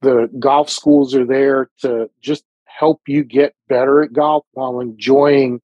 The 0.00 0.30
golf 0.38 0.70
schools 0.70 1.14
are 1.14 1.26
there 1.26 1.70
to 1.80 2.08
just 2.22 2.44
help 2.64 3.02
you 3.06 3.22
get 3.22 3.54
better 3.68 4.02
at 4.02 4.12
golf 4.12 4.46
while 4.52 4.80
enjoying 4.80 5.60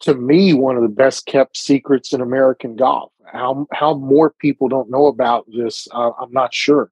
to 0.00 0.14
me 0.14 0.52
one 0.52 0.76
of 0.76 0.82
the 0.82 0.88
best 0.88 1.26
kept 1.26 1.56
secrets 1.56 2.12
in 2.12 2.20
American 2.20 2.76
golf. 2.76 3.10
How 3.24 3.66
how 3.72 3.94
more 3.94 4.30
people 4.30 4.68
don't 4.68 4.90
know 4.90 5.06
about 5.06 5.46
this, 5.48 5.88
uh, 5.92 6.10
I'm 6.20 6.32
not 6.32 6.54
sure. 6.54 6.90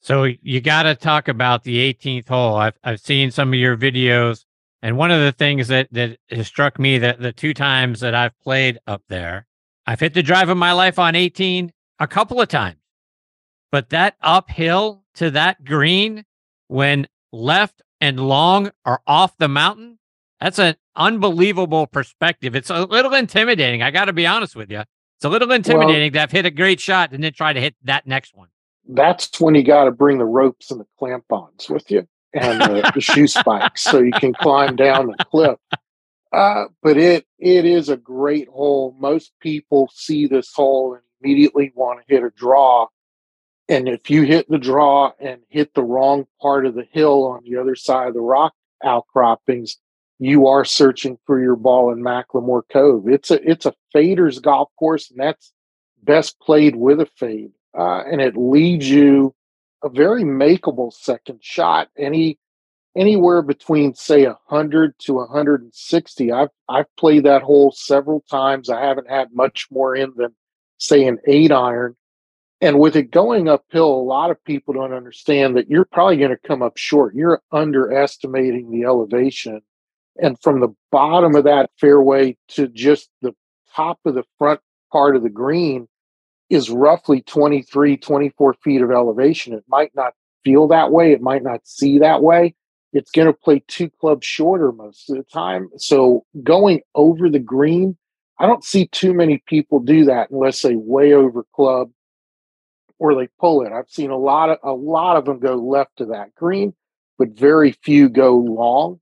So 0.00 0.24
you 0.24 0.60
got 0.60 0.84
to 0.84 0.94
talk 0.94 1.28
about 1.28 1.64
the 1.64 1.92
18th 1.92 2.28
hole. 2.28 2.56
I've 2.56 2.78
I've 2.84 3.00
seen 3.00 3.30
some 3.30 3.48
of 3.52 3.58
your 3.58 3.76
videos, 3.76 4.44
and 4.82 4.96
one 4.96 5.10
of 5.10 5.20
the 5.20 5.32
things 5.32 5.68
that 5.68 5.88
that 5.92 6.18
has 6.30 6.46
struck 6.46 6.78
me 6.78 6.98
that 6.98 7.20
the 7.20 7.32
two 7.32 7.54
times 7.54 8.00
that 8.00 8.14
I've 8.14 8.38
played 8.40 8.78
up 8.86 9.02
there, 9.08 9.46
I've 9.86 10.00
hit 10.00 10.14
the 10.14 10.22
drive 10.22 10.48
of 10.48 10.56
my 10.56 10.72
life 10.72 10.98
on 10.98 11.14
18 11.14 11.72
a 11.98 12.06
couple 12.06 12.40
of 12.40 12.48
times, 12.48 12.78
but 13.72 13.90
that 13.90 14.14
uphill 14.22 15.04
to 15.14 15.30
that 15.32 15.64
green 15.64 16.24
when 16.68 17.08
left 17.32 17.82
and 18.00 18.20
long 18.20 18.70
are 18.84 19.02
off 19.06 19.36
the 19.38 19.48
mountain, 19.48 19.98
that's 20.40 20.58
an 20.58 20.76
unbelievable 20.94 21.86
perspective. 21.86 22.54
It's 22.54 22.70
a 22.70 22.84
little 22.84 23.14
intimidating. 23.14 23.82
I 23.82 23.90
got 23.90 24.04
to 24.04 24.12
be 24.12 24.26
honest 24.26 24.54
with 24.54 24.70
you. 24.70 24.80
It's 24.80 25.24
a 25.24 25.28
little 25.28 25.50
intimidating 25.50 26.12
well, 26.12 26.12
to 26.12 26.20
have 26.20 26.30
hit 26.30 26.46
a 26.46 26.50
great 26.50 26.78
shot 26.78 27.12
and 27.12 27.24
then 27.24 27.32
try 27.32 27.52
to 27.52 27.60
hit 27.60 27.74
that 27.82 28.06
next 28.06 28.36
one. 28.36 28.48
That's 28.88 29.40
when 29.40 29.54
you 29.54 29.62
got 29.62 29.84
to 29.84 29.90
bring 29.90 30.18
the 30.18 30.24
ropes 30.24 30.70
and 30.70 30.80
the 30.80 30.86
clamp-ons 30.98 31.68
with 31.68 31.90
you 31.90 32.08
and 32.32 32.60
the, 32.60 32.90
the 32.94 33.00
shoe 33.00 33.26
spikes 33.26 33.82
so 33.82 33.98
you 33.98 34.12
can 34.12 34.32
climb 34.34 34.76
down 34.76 35.08
the 35.08 35.24
cliff. 35.24 35.58
Uh, 36.32 36.64
but 36.82 36.96
it 36.96 37.26
it 37.38 37.64
is 37.64 37.88
a 37.88 37.96
great 37.96 38.48
hole. 38.48 38.94
Most 38.98 39.32
people 39.40 39.90
see 39.94 40.26
this 40.26 40.52
hole 40.52 40.94
and 40.94 41.02
immediately 41.22 41.72
want 41.74 42.00
to 42.00 42.14
hit 42.14 42.22
a 42.22 42.30
draw 42.30 42.86
and 43.68 43.88
if 43.88 44.08
you 44.08 44.22
hit 44.22 44.48
the 44.48 44.58
draw 44.58 45.12
and 45.20 45.42
hit 45.50 45.74
the 45.74 45.82
wrong 45.82 46.26
part 46.40 46.64
of 46.64 46.74
the 46.74 46.86
hill 46.90 47.24
on 47.24 47.42
the 47.44 47.58
other 47.58 47.74
side 47.74 48.08
of 48.08 48.14
the 48.14 48.20
rock 48.20 48.54
outcroppings, 48.82 49.76
you 50.18 50.46
are 50.46 50.64
searching 50.64 51.18
for 51.26 51.40
your 51.40 51.56
ball 51.56 51.92
in 51.92 52.02
McLemore 52.02 52.62
Cove. 52.72 53.08
It's 53.08 53.30
a 53.30 53.48
it's 53.48 53.66
a 53.66 53.74
faders 53.94 54.40
golf 54.40 54.70
course, 54.78 55.10
and 55.10 55.20
that's 55.20 55.52
best 56.02 56.40
played 56.40 56.76
with 56.76 57.00
a 57.00 57.06
fade, 57.06 57.52
uh, 57.78 58.02
and 58.10 58.20
it 58.20 58.36
leaves 58.36 58.90
you 58.90 59.34
a 59.84 59.88
very 59.88 60.24
makeable 60.24 60.92
second 60.92 61.38
shot. 61.42 61.88
Any 61.96 62.38
anywhere 62.96 63.42
between 63.42 63.94
say 63.94 64.24
a 64.24 64.36
hundred 64.46 64.94
to 65.00 65.24
hundred 65.26 65.62
and 65.62 65.74
sixty. 65.74 66.32
I've 66.32 66.48
I've 66.68 66.94
played 66.96 67.24
that 67.24 67.42
hole 67.42 67.70
several 67.70 68.22
times. 68.28 68.68
I 68.68 68.84
haven't 68.84 69.08
had 69.08 69.28
much 69.32 69.68
more 69.70 69.94
in 69.94 70.12
than 70.16 70.34
say 70.78 71.06
an 71.06 71.18
eight 71.26 71.52
iron, 71.52 71.96
and 72.60 72.80
with 72.80 72.96
it 72.96 73.12
going 73.12 73.48
uphill, 73.48 73.94
a 73.94 74.02
lot 74.02 74.30
of 74.30 74.42
people 74.44 74.74
don't 74.74 74.92
understand 74.92 75.56
that 75.56 75.70
you're 75.70 75.84
probably 75.84 76.16
going 76.16 76.30
to 76.30 76.48
come 76.48 76.62
up 76.62 76.76
short. 76.76 77.14
You're 77.14 77.40
underestimating 77.52 78.70
the 78.70 78.84
elevation. 78.84 79.60
And 80.20 80.36
from 80.40 80.58
the 80.58 80.74
bottom 80.90 81.36
of 81.36 81.44
that 81.44 81.70
fairway 81.78 82.36
to 82.48 82.66
just 82.66 83.08
the 83.22 83.32
top 83.76 84.00
of 84.04 84.16
the 84.16 84.24
front 84.36 84.60
part 84.90 85.14
of 85.14 85.22
the 85.22 85.30
green 85.30 85.86
is 86.50 86.70
roughly 86.70 87.22
23, 87.22 87.96
24 87.96 88.54
feet 88.54 88.82
of 88.82 88.90
elevation. 88.90 89.54
It 89.54 89.64
might 89.68 89.94
not 89.94 90.14
feel 90.44 90.68
that 90.68 90.90
way. 90.90 91.12
It 91.12 91.20
might 91.20 91.42
not 91.42 91.66
see 91.66 91.98
that 91.98 92.22
way. 92.22 92.54
It's 92.92 93.10
going 93.10 93.26
to 93.26 93.34
play 93.34 93.62
two 93.68 93.90
clubs 93.90 94.26
shorter 94.26 94.72
most 94.72 95.10
of 95.10 95.16
the 95.16 95.24
time. 95.24 95.68
So 95.76 96.24
going 96.42 96.80
over 96.94 97.28
the 97.28 97.38
green, 97.38 97.96
I 98.38 98.46
don't 98.46 98.64
see 98.64 98.86
too 98.86 99.12
many 99.12 99.42
people 99.46 99.80
do 99.80 100.04
that 100.06 100.30
unless 100.30 100.62
they 100.62 100.76
way 100.76 101.12
over 101.12 101.44
club 101.54 101.90
or 102.98 103.14
they 103.14 103.28
pull 103.38 103.62
it. 103.62 103.72
I've 103.72 103.90
seen 103.90 104.10
a 104.10 104.16
lot 104.16 104.50
of 104.50 104.58
a 104.62 104.72
lot 104.72 105.16
of 105.16 105.24
them 105.24 105.38
go 105.38 105.54
left 105.56 105.98
to 105.98 106.06
that 106.06 106.34
green, 106.34 106.74
but 107.18 107.30
very 107.30 107.72
few 107.72 108.08
go 108.08 108.36
long. 108.36 109.00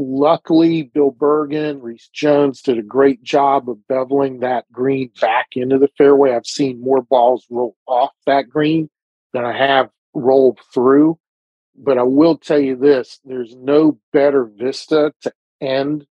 Luckily, 0.00 0.84
Bill 0.84 1.10
Bergin, 1.10 1.82
Rees 1.82 2.08
Jones 2.12 2.62
did 2.62 2.78
a 2.78 2.82
great 2.82 3.20
job 3.24 3.68
of 3.68 3.78
beveling 3.90 4.42
that 4.42 4.70
green 4.70 5.10
back 5.20 5.48
into 5.56 5.76
the 5.76 5.88
fairway. 5.98 6.36
I've 6.36 6.46
seen 6.46 6.80
more 6.80 7.02
balls 7.02 7.44
roll 7.50 7.74
off 7.84 8.12
that 8.24 8.48
green 8.48 8.88
than 9.32 9.44
I 9.44 9.58
have 9.58 9.90
rolled 10.14 10.60
through. 10.72 11.18
But 11.76 11.98
I 11.98 12.04
will 12.04 12.38
tell 12.38 12.60
you 12.60 12.76
this 12.76 13.18
there's 13.24 13.56
no 13.56 13.98
better 14.12 14.44
vista 14.44 15.12
to 15.22 15.32
end 15.60 16.06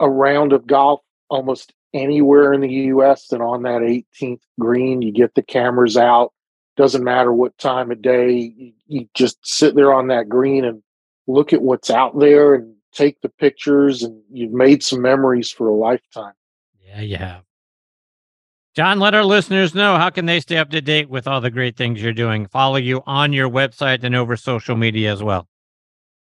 a 0.00 0.08
round 0.08 0.54
of 0.54 0.66
golf 0.66 1.02
almost 1.28 1.74
anywhere 1.92 2.54
in 2.54 2.62
the 2.62 2.72
US 2.72 3.28
than 3.28 3.42
on 3.42 3.64
that 3.64 3.82
18th 3.82 4.40
green. 4.58 5.02
You 5.02 5.12
get 5.12 5.34
the 5.34 5.42
cameras 5.42 5.98
out, 5.98 6.32
doesn't 6.78 7.04
matter 7.04 7.34
what 7.34 7.58
time 7.58 7.90
of 7.90 8.00
day 8.00 8.30
you, 8.56 8.72
you, 8.86 9.08
just 9.12 9.36
sit 9.46 9.74
there 9.74 9.92
on 9.92 10.06
that 10.06 10.26
green 10.26 10.64
and 10.64 10.82
look 11.26 11.52
at 11.52 11.60
what's 11.60 11.90
out 11.90 12.18
there 12.18 12.54
and 12.54 12.75
take 12.96 13.20
the 13.20 13.28
pictures 13.28 14.02
and 14.02 14.20
you've 14.30 14.52
made 14.52 14.82
some 14.82 15.02
memories 15.02 15.50
for 15.50 15.68
a 15.68 15.74
lifetime. 15.74 16.32
Yeah 16.82 17.00
you 17.00 17.16
have. 17.16 17.42
John 18.74 18.98
let 18.98 19.14
our 19.14 19.24
listeners 19.24 19.74
know 19.74 19.96
how 19.96 20.10
can 20.10 20.26
they 20.26 20.40
stay 20.40 20.58
up 20.58 20.70
to 20.70 20.80
date 20.80 21.08
with 21.08 21.26
all 21.26 21.40
the 21.40 21.50
great 21.50 21.76
things 21.76 22.02
you're 22.02 22.12
doing? 22.12 22.46
Follow 22.46 22.76
you 22.76 23.02
on 23.06 23.32
your 23.32 23.48
website 23.48 24.04
and 24.04 24.14
over 24.14 24.36
social 24.36 24.76
media 24.76 25.12
as 25.12 25.22
well. 25.22 25.48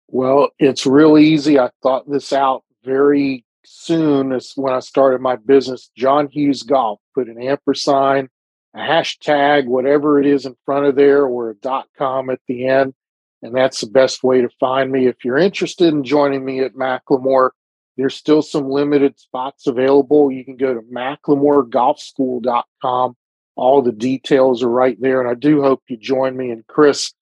Well 0.09 0.51
it's 0.59 0.87
real 0.87 1.19
easy. 1.19 1.59
I 1.59 1.71
thought 1.83 2.11
this 2.11 2.33
out 2.33 2.65
very 2.85 3.45
soon 3.65 4.33
as 4.33 4.53
when 4.57 4.73
i 4.73 4.81
started 4.81 5.21
my 5.21 5.37
business. 5.37 5.91
John 5.97 6.29
hughes 6.29 6.63
golf. 6.63 7.01
Put 7.15 7.29
an 7.29 7.43
ampersand 7.43 8.29
a 8.75 8.79
hashtag, 8.79 9.67
whatever 9.67 10.21
it 10.21 10.27
is 10.27 10.47
in 10.47 10.55
front 10.65 10.87
of 10.87 10.95
there, 10.95 11.27
or 11.27 11.51
a 11.51 11.55
dot 11.57 11.89
com 11.97 12.31
at 12.31 12.41
the 12.47 12.67
end. 12.67 12.95
And 13.43 13.55
that's 13.55 13.81
the 13.81 13.87
best 13.87 14.23
way 14.23 14.43
to 14.43 14.51
find 14.61 14.93
me. 14.93 15.07
If 15.07 15.25
you're 15.25 15.39
interested 15.39 15.89
in 15.89 16.05
joining 16.05 16.45
me 16.45 16.61
at 16.61 16.75
McLemore, 16.75 17.53
there's 17.97 18.15
still 18.15 18.43
some 18.43 18.69
limited 18.69 19.19
spots 19.19 19.67
available. 19.67 20.31
You 20.31 20.45
can 20.45 20.57
go 20.57 20.75
to 20.75 20.81
McLemoreGolfSchool.com. 20.81 23.17
All 23.57 23.83
the 23.83 23.93
details 23.93 24.63
are 24.63 24.71
right 24.71 25.01
there. 25.01 25.21
And 25.21 25.31
I 25.31 25.35
do 25.35 25.63
hope 25.63 25.83
you 25.89 25.97
join 25.97 26.37
me. 26.37 26.51
And 26.51 26.67
Chris, 26.67 27.15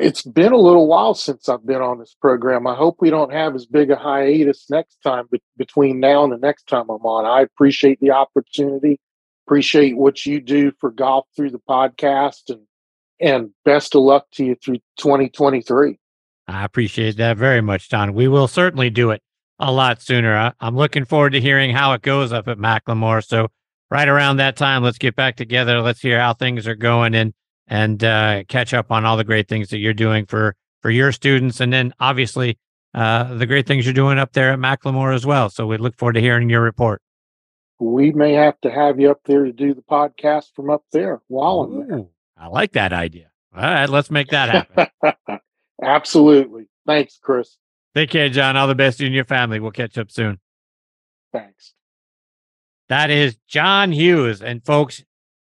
it's 0.00 0.22
been 0.22 0.52
a 0.52 0.56
little 0.56 0.86
while 0.86 1.14
since 1.14 1.48
I've 1.48 1.66
been 1.66 1.82
on 1.82 1.98
this 1.98 2.16
program. 2.20 2.66
I 2.66 2.74
hope 2.74 2.96
we 3.00 3.10
don't 3.10 3.32
have 3.32 3.54
as 3.54 3.66
big 3.66 3.90
a 3.90 3.96
hiatus 3.96 4.64
next 4.70 4.96
time 5.02 5.26
be- 5.30 5.42
between 5.58 6.00
now 6.00 6.24
and 6.24 6.32
the 6.32 6.38
next 6.38 6.68
time 6.68 6.88
I'm 6.88 7.04
on. 7.04 7.26
I 7.26 7.42
appreciate 7.42 8.00
the 8.00 8.12
opportunity, 8.12 8.98
appreciate 9.46 9.98
what 9.98 10.24
you 10.24 10.40
do 10.40 10.72
for 10.80 10.90
golf 10.90 11.26
through 11.36 11.50
the 11.50 11.60
podcast, 11.60 12.48
and 12.48 12.62
and 13.20 13.50
best 13.64 13.94
of 13.94 14.02
luck 14.02 14.26
to 14.32 14.44
you 14.44 14.56
through 14.56 14.78
2023. 14.98 15.98
I 16.48 16.64
appreciate 16.64 17.16
that 17.18 17.36
very 17.36 17.60
much, 17.60 17.88
Don. 17.88 18.14
We 18.14 18.28
will 18.28 18.48
certainly 18.48 18.90
do 18.90 19.10
it 19.10 19.22
a 19.58 19.70
lot 19.70 20.02
sooner. 20.02 20.36
I, 20.36 20.52
am 20.66 20.76
looking 20.76 21.04
forward 21.04 21.30
to 21.30 21.40
hearing 21.40 21.70
how 21.70 21.92
it 21.92 22.02
goes 22.02 22.32
up 22.32 22.48
at 22.48 22.58
McLemore. 22.58 23.24
So 23.24 23.48
right 23.90 24.08
around 24.08 24.38
that 24.38 24.56
time, 24.56 24.82
let's 24.82 24.98
get 24.98 25.14
back 25.14 25.36
together. 25.36 25.80
Let's 25.80 26.00
hear 26.00 26.18
how 26.18 26.34
things 26.34 26.66
are 26.66 26.74
going 26.74 27.14
and 27.14 27.32
and 27.68 28.02
uh, 28.02 28.42
catch 28.48 28.74
up 28.74 28.90
on 28.90 29.04
all 29.04 29.16
the 29.16 29.22
great 29.22 29.48
things 29.48 29.68
that 29.68 29.78
you're 29.78 29.94
doing 29.94 30.26
for 30.26 30.56
for 30.82 30.90
your 30.90 31.12
students, 31.12 31.60
and 31.60 31.72
then 31.72 31.92
obviously 32.00 32.58
uh, 32.94 33.34
the 33.34 33.46
great 33.46 33.66
things 33.66 33.84
you're 33.84 33.94
doing 33.94 34.18
up 34.18 34.32
there 34.32 34.52
at 34.52 34.58
McLemore 34.58 35.14
as 35.14 35.24
well. 35.24 35.50
So 35.50 35.66
we 35.66 35.76
look 35.76 35.96
forward 35.96 36.14
to 36.14 36.20
hearing 36.20 36.50
your 36.50 36.62
report. 36.62 37.00
We 37.78 38.12
may 38.12 38.32
have 38.32 38.60
to 38.62 38.70
have 38.70 38.98
you 38.98 39.10
up 39.10 39.20
there 39.24 39.44
to 39.44 39.52
do 39.52 39.72
the 39.72 39.82
podcast 39.82 40.54
from 40.54 40.68
up 40.68 40.84
there 40.92 41.20
while 41.28 41.60
I'm 41.60 41.88
there. 41.88 42.04
I 42.40 42.46
like 42.46 42.72
that 42.72 42.92
idea. 42.92 43.30
All 43.54 43.62
right, 43.62 43.88
let's 43.88 44.10
make 44.10 44.28
that 44.28 44.48
happen. 44.48 45.38
Absolutely. 45.82 46.68
Thanks, 46.86 47.18
Chris. 47.22 47.56
Take 47.94 48.10
care, 48.10 48.28
John. 48.28 48.56
All 48.56 48.66
the 48.66 48.74
best 48.74 48.98
to 48.98 49.04
you 49.04 49.08
and 49.08 49.14
your 49.14 49.24
family. 49.24 49.60
We'll 49.60 49.72
catch 49.72 49.98
up 49.98 50.10
soon. 50.10 50.38
Thanks. 51.32 51.74
That 52.88 53.10
is 53.10 53.36
John 53.46 53.92
Hughes. 53.92 54.42
And 54.42 54.64
folks, 54.64 55.04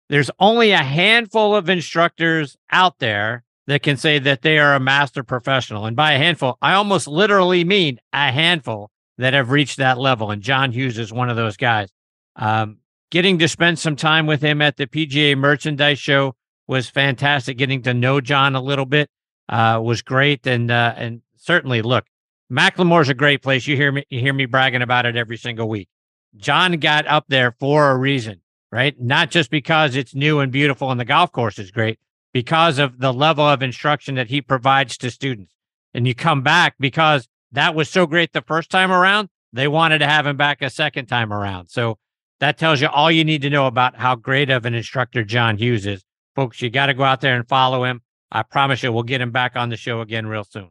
there's 0.09 0.31
only 0.39 0.71
a 0.71 0.79
handful 0.79 1.57
of 1.57 1.69
instructors 1.69 2.57
out 2.71 2.99
there 2.99 3.45
that 3.67 3.83
can 3.83 3.97
say 3.97 4.19
that 4.19 4.43
they 4.43 4.59
are 4.59 4.75
a 4.75 4.81
master 4.81 5.25
professional. 5.25 5.87
And 5.87 5.97
by 5.97 6.13
a 6.13 6.19
handful, 6.19 6.59
I 6.61 6.75
almost 6.75 7.09
literally 7.09 7.65
mean 7.65 7.99
a 8.13 8.31
handful 8.31 8.91
that 9.19 9.33
have 9.33 9.51
reached 9.51 9.79
that 9.79 9.99
level. 9.99 10.31
And 10.31 10.43
John 10.43 10.71
Hughes 10.73 10.99
is 10.99 11.13
one 11.13 11.31
of 11.31 11.37
those 11.37 11.57
guys. 11.57 11.89
Um, 12.37 12.79
getting 13.11 13.39
to 13.39 13.49
spend 13.49 13.79
some 13.79 13.97
time 13.97 14.27
with 14.27 14.43
him 14.43 14.61
at 14.61 14.77
the 14.77 14.87
PGA 14.87 15.37
merchandise 15.37 15.99
show 15.99 16.35
was 16.67 16.89
fantastic. 16.89 17.59
Getting 17.59 17.83
to 17.83 17.95
know 17.95 18.21
John 18.21 18.55
a 18.55 18.61
little 18.61 18.87
bit 18.87 19.11
uh, 19.49 19.81
was 19.83 20.03
great. 20.03 20.47
And, 20.47 20.71
uh, 20.71 20.95
and 20.97 21.23
certainly 21.37 21.83
look, 21.83 22.07
McLemore's 22.51 23.09
a 23.09 23.15
great 23.15 23.43
place. 23.43 23.67
You 23.67 23.77
hear 23.77 23.93
me, 23.93 24.05
you 24.11 24.21
hear 24.21 24.33
me 24.33 24.47
bragging 24.47 24.83
about 24.83 25.07
it 25.07 25.17
every 25.17 25.37
single 25.37 25.69
week. 25.69 25.89
John 26.37 26.73
got 26.79 27.07
up 27.07 27.25
there 27.29 27.53
for 27.59 27.91
a 27.91 27.97
reason, 27.97 28.41
right? 28.73 28.99
Not 29.01 29.31
just 29.31 29.51
because 29.51 29.97
it's 29.97 30.15
new 30.15 30.41
and 30.41 30.51
beautiful 30.51 30.91
and 30.91 30.99
the 30.99 31.05
golf 31.05 31.33
course 31.33 31.59
is 31.59 31.71
great, 31.71 31.99
because 32.33 32.79
of 32.79 32.99
the 32.99 33.13
level 33.13 33.45
of 33.45 33.63
instruction 33.63 34.17
that 34.17 34.29
he 34.29 34.41
provides 34.41 34.97
to 34.99 35.11
students. 35.11 35.55
And 35.95 36.07
you 36.09 36.15
come 36.15 36.43
back 36.43 36.75
because 36.81 37.29
that 37.53 37.75
was 37.75 37.89
so 37.89 38.07
great 38.07 38.33
the 38.33 38.43
first 38.43 38.69
time 38.71 38.91
around, 38.91 39.29
they 39.53 39.69
wanted 39.69 39.99
to 39.99 40.07
have 40.07 40.27
him 40.27 40.37
back 40.37 40.61
a 40.61 40.69
second 40.69 41.07
time 41.07 41.33
around. 41.33 41.69
So 41.69 41.99
that 42.41 42.59
tells 42.59 42.81
you 42.81 42.89
all 42.89 43.11
you 43.11 43.25
need 43.25 43.43
to 43.43 43.51
know 43.51 43.69
about 43.69 43.97
how 43.97 44.17
great 44.17 44.51
of 44.51 44.67
an 44.67 44.75
instructor 44.75 45.23
John 45.23 45.57
Hughes 45.57 45.87
is. 45.87 46.05
Folks, 46.35 46.61
you 46.61 46.71
got 46.71 46.87
to 46.87 46.95
go 46.95 47.05
out 47.05 47.21
there 47.21 47.37
and 47.37 47.47
follow 47.47 47.85
him. 47.85 48.03
I 48.31 48.43
promise 48.43 48.83
you, 48.83 48.93
we'll 48.93 49.05
get 49.05 49.21
him 49.21 49.31
back 49.31 49.57
on 49.57 49.69
the 49.69 49.77
show 49.77 50.01
again 50.01 50.27
real 50.27 50.45
soon. 50.45 50.71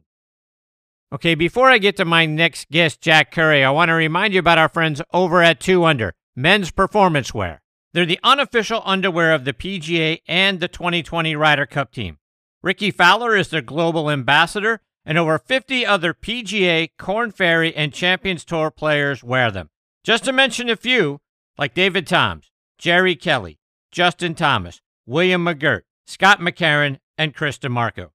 Okay, 1.12 1.34
before 1.34 1.70
I 1.70 1.78
get 1.78 1.96
to 1.98 2.04
my 2.04 2.26
next 2.26 2.70
guest, 2.70 3.00
Jack 3.00 3.30
Curry, 3.30 3.64
I 3.64 3.70
want 3.70 3.88
to 3.88 3.94
remind 3.94 4.34
you 4.34 4.40
about 4.40 4.58
our 4.58 4.68
friends 4.68 5.00
over 5.12 5.42
at 5.42 5.60
2 5.60 5.84
Under, 5.84 6.14
men's 6.34 6.70
performance 6.70 7.32
wear. 7.32 7.62
They're 7.92 8.04
the 8.04 8.18
unofficial 8.24 8.82
underwear 8.84 9.32
of 9.32 9.44
the 9.44 9.52
PGA 9.52 10.18
and 10.26 10.58
the 10.58 10.68
2020 10.68 11.36
Ryder 11.36 11.66
Cup 11.66 11.92
team. 11.92 12.18
Rickie 12.62 12.90
Fowler 12.90 13.36
is 13.36 13.48
their 13.48 13.62
global 13.62 14.10
ambassador, 14.10 14.80
and 15.06 15.16
over 15.16 15.38
50 15.38 15.86
other 15.86 16.14
PGA, 16.14 16.88
Korn 16.98 17.30
Ferry, 17.30 17.74
and 17.76 17.92
Champions 17.92 18.44
Tour 18.44 18.70
players 18.70 19.22
wear 19.22 19.50
them. 19.50 19.70
Just 20.02 20.24
to 20.24 20.32
mention 20.32 20.68
a 20.68 20.76
few, 20.76 21.20
like 21.56 21.74
David 21.74 22.06
Toms, 22.06 22.50
Jerry 22.78 23.14
Kelly, 23.14 23.58
Justin 23.92 24.34
Thomas, 24.34 24.80
William 25.06 25.44
McGirt, 25.44 25.82
Scott 26.06 26.40
McCarron, 26.40 26.98
and 27.16 27.34
Chris 27.34 27.58
DiMarco. 27.58 28.10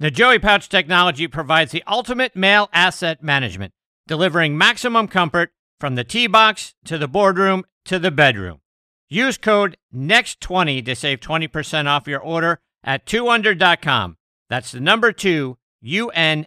The 0.00 0.10
Joey 0.10 0.38
Pouch 0.38 0.68
technology 0.68 1.26
provides 1.26 1.72
the 1.72 1.82
ultimate 1.86 2.36
male 2.36 2.68
asset 2.72 3.22
management, 3.22 3.72
delivering 4.06 4.56
maximum 4.56 5.08
comfort 5.08 5.52
from 5.80 5.94
the 5.96 6.04
tee 6.04 6.26
box 6.26 6.74
to 6.84 6.98
the 6.98 7.08
boardroom 7.08 7.64
to 7.86 7.98
the 7.98 8.10
bedroom. 8.10 8.60
Use 9.08 9.38
code 9.38 9.76
NEXT20 9.94 10.84
to 10.84 10.94
save 10.94 11.20
20% 11.20 11.86
off 11.86 12.06
your 12.06 12.20
order 12.20 12.60
at 12.84 13.06
2under.com. 13.06 14.16
That's 14.48 14.72
the 14.72 14.80
number 14.80 15.12
2 15.12 15.56
UNDR.com. 15.84 16.46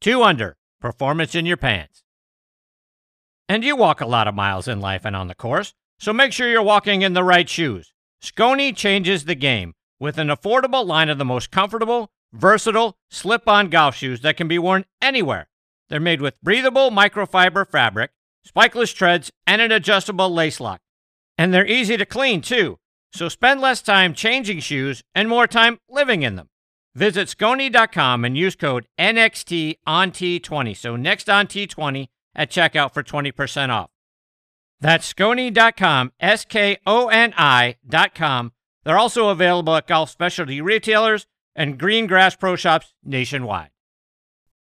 2 0.00 0.22
Under, 0.22 0.56
performance 0.80 1.34
in 1.34 1.44
your 1.46 1.56
pants. 1.56 2.02
And 3.48 3.64
you 3.64 3.74
walk 3.76 4.00
a 4.00 4.06
lot 4.06 4.28
of 4.28 4.34
miles 4.34 4.68
in 4.68 4.80
life 4.80 5.04
and 5.04 5.16
on 5.16 5.28
the 5.28 5.34
course, 5.34 5.74
so 5.98 6.12
make 6.12 6.32
sure 6.32 6.48
you're 6.48 6.62
walking 6.62 7.02
in 7.02 7.12
the 7.12 7.24
right 7.24 7.48
shoes. 7.48 7.92
Skoni 8.22 8.74
changes 8.74 9.24
the 9.24 9.34
game 9.34 9.74
with 10.00 10.18
an 10.18 10.28
affordable 10.28 10.86
line 10.86 11.08
of 11.08 11.18
the 11.18 11.24
most 11.24 11.50
comfortable, 11.50 12.10
versatile, 12.32 12.96
slip 13.10 13.48
on 13.48 13.68
golf 13.68 13.96
shoes 13.96 14.20
that 14.20 14.36
can 14.36 14.48
be 14.48 14.58
worn 14.58 14.84
anywhere. 15.02 15.48
They're 15.88 16.00
made 16.00 16.20
with 16.20 16.40
breathable 16.42 16.90
microfiber 16.90 17.68
fabric 17.68 18.10
spikeless 18.48 18.94
treads, 18.94 19.30
and 19.46 19.60
an 19.60 19.72
adjustable 19.72 20.32
lace 20.32 20.60
lock. 20.60 20.80
And 21.36 21.52
they're 21.52 21.66
easy 21.66 21.96
to 21.96 22.06
clean, 22.06 22.40
too, 22.40 22.78
so 23.12 23.28
spend 23.28 23.60
less 23.60 23.82
time 23.82 24.14
changing 24.14 24.60
shoes 24.60 25.02
and 25.14 25.28
more 25.28 25.46
time 25.46 25.78
living 25.88 26.22
in 26.22 26.36
them. 26.36 26.48
Visit 26.94 27.28
Skoni.com 27.28 28.24
and 28.24 28.36
use 28.36 28.56
code 28.56 28.86
NXT 28.98 29.78
on 29.86 30.10
T20, 30.10 30.76
so 30.76 30.96
next 30.96 31.28
on 31.30 31.46
T20 31.46 32.08
at 32.34 32.50
checkout 32.50 32.92
for 32.92 33.02
20% 33.02 33.68
off. 33.70 33.90
That's 34.80 35.12
Skoni.com, 35.12 36.12
S 36.20 36.44
K 36.44 36.78
O 36.86 37.08
N 37.08 37.34
I.com. 37.36 38.52
They're 38.84 38.98
also 38.98 39.28
available 39.28 39.74
at 39.76 39.86
golf 39.86 40.10
specialty 40.10 40.60
retailers 40.60 41.26
and 41.56 41.78
green 41.78 42.06
grass 42.06 42.36
pro 42.36 42.56
shops 42.56 42.94
nationwide. 43.04 43.70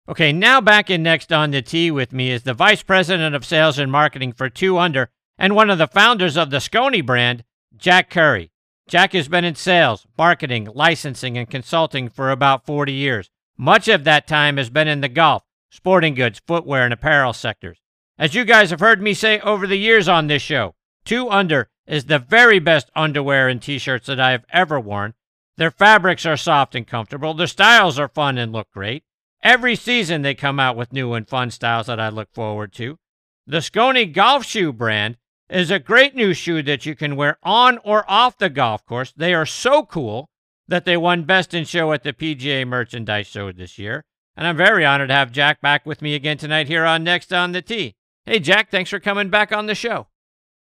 Okay, 0.08 0.32
now 0.32 0.60
back 0.60 0.90
in 0.90 1.02
next 1.02 1.32
on 1.32 1.52
the 1.52 1.62
tee 1.62 1.90
with 1.90 2.12
me 2.12 2.30
is 2.30 2.42
the 2.42 2.54
Vice 2.54 2.82
President 2.82 3.36
of 3.36 3.44
Sales 3.44 3.78
and 3.78 3.92
Marketing 3.92 4.32
for 4.32 4.50
2 4.50 4.76
Under 4.76 5.10
and 5.38 5.54
one 5.54 5.70
of 5.70 5.78
the 5.78 5.86
founders 5.86 6.36
of 6.36 6.50
the 6.50 6.58
Skoni 6.58 7.04
brand, 7.04 7.44
Jack 7.76 8.10
Curry. 8.10 8.50
Jack 8.88 9.12
has 9.12 9.28
been 9.28 9.44
in 9.44 9.54
sales, 9.54 10.06
marketing, 10.18 10.68
licensing, 10.74 11.38
and 11.38 11.48
consulting 11.48 12.08
for 12.08 12.30
about 12.30 12.66
40 12.66 12.92
years. 12.92 13.30
Much 13.56 13.86
of 13.86 14.04
that 14.04 14.26
time 14.26 14.56
has 14.56 14.70
been 14.70 14.88
in 14.88 15.00
the 15.00 15.08
golf, 15.08 15.44
sporting 15.70 16.14
goods, 16.14 16.40
footwear, 16.46 16.84
and 16.84 16.92
apparel 16.92 17.32
sectors. 17.32 17.81
As 18.22 18.36
you 18.36 18.44
guys 18.44 18.70
have 18.70 18.78
heard 18.78 19.02
me 19.02 19.14
say 19.14 19.40
over 19.40 19.66
the 19.66 19.74
years 19.74 20.06
on 20.06 20.28
this 20.28 20.42
show, 20.42 20.76
2 21.06 21.28
Under 21.28 21.68
is 21.88 22.04
the 22.04 22.20
very 22.20 22.60
best 22.60 22.88
underwear 22.94 23.48
and 23.48 23.60
t 23.60 23.78
shirts 23.78 24.06
that 24.06 24.20
I 24.20 24.30
have 24.30 24.44
ever 24.52 24.78
worn. 24.78 25.14
Their 25.56 25.72
fabrics 25.72 26.24
are 26.24 26.36
soft 26.36 26.76
and 26.76 26.86
comfortable, 26.86 27.34
their 27.34 27.48
styles 27.48 27.98
are 27.98 28.06
fun 28.06 28.38
and 28.38 28.52
look 28.52 28.70
great. 28.70 29.02
Every 29.42 29.74
season 29.74 30.22
they 30.22 30.36
come 30.36 30.60
out 30.60 30.76
with 30.76 30.92
new 30.92 31.14
and 31.14 31.28
fun 31.28 31.50
styles 31.50 31.88
that 31.88 31.98
I 31.98 32.10
look 32.10 32.32
forward 32.32 32.72
to. 32.74 32.96
The 33.44 33.58
Skoni 33.58 34.12
golf 34.12 34.46
shoe 34.46 34.72
brand 34.72 35.16
is 35.50 35.72
a 35.72 35.80
great 35.80 36.14
new 36.14 36.32
shoe 36.32 36.62
that 36.62 36.86
you 36.86 36.94
can 36.94 37.16
wear 37.16 37.38
on 37.42 37.78
or 37.78 38.08
off 38.08 38.38
the 38.38 38.50
golf 38.50 38.86
course. 38.86 39.12
They 39.16 39.34
are 39.34 39.44
so 39.44 39.84
cool 39.84 40.30
that 40.68 40.84
they 40.84 40.96
won 40.96 41.24
Best 41.24 41.54
in 41.54 41.64
Show 41.64 41.90
at 41.90 42.04
the 42.04 42.12
PGA 42.12 42.68
Merchandise 42.68 43.26
Show 43.26 43.50
this 43.50 43.80
year. 43.80 44.04
And 44.36 44.46
I'm 44.46 44.56
very 44.56 44.86
honored 44.86 45.08
to 45.08 45.14
have 45.14 45.32
Jack 45.32 45.60
back 45.60 45.84
with 45.84 46.00
me 46.00 46.14
again 46.14 46.38
tonight 46.38 46.68
here 46.68 46.84
on 46.84 47.02
Next 47.02 47.32
on 47.32 47.50
the 47.50 47.60
Tee. 47.60 47.96
Hey, 48.24 48.38
Jack, 48.38 48.70
thanks 48.70 48.88
for 48.88 49.00
coming 49.00 49.30
back 49.30 49.50
on 49.50 49.66
the 49.66 49.74
show. 49.74 50.06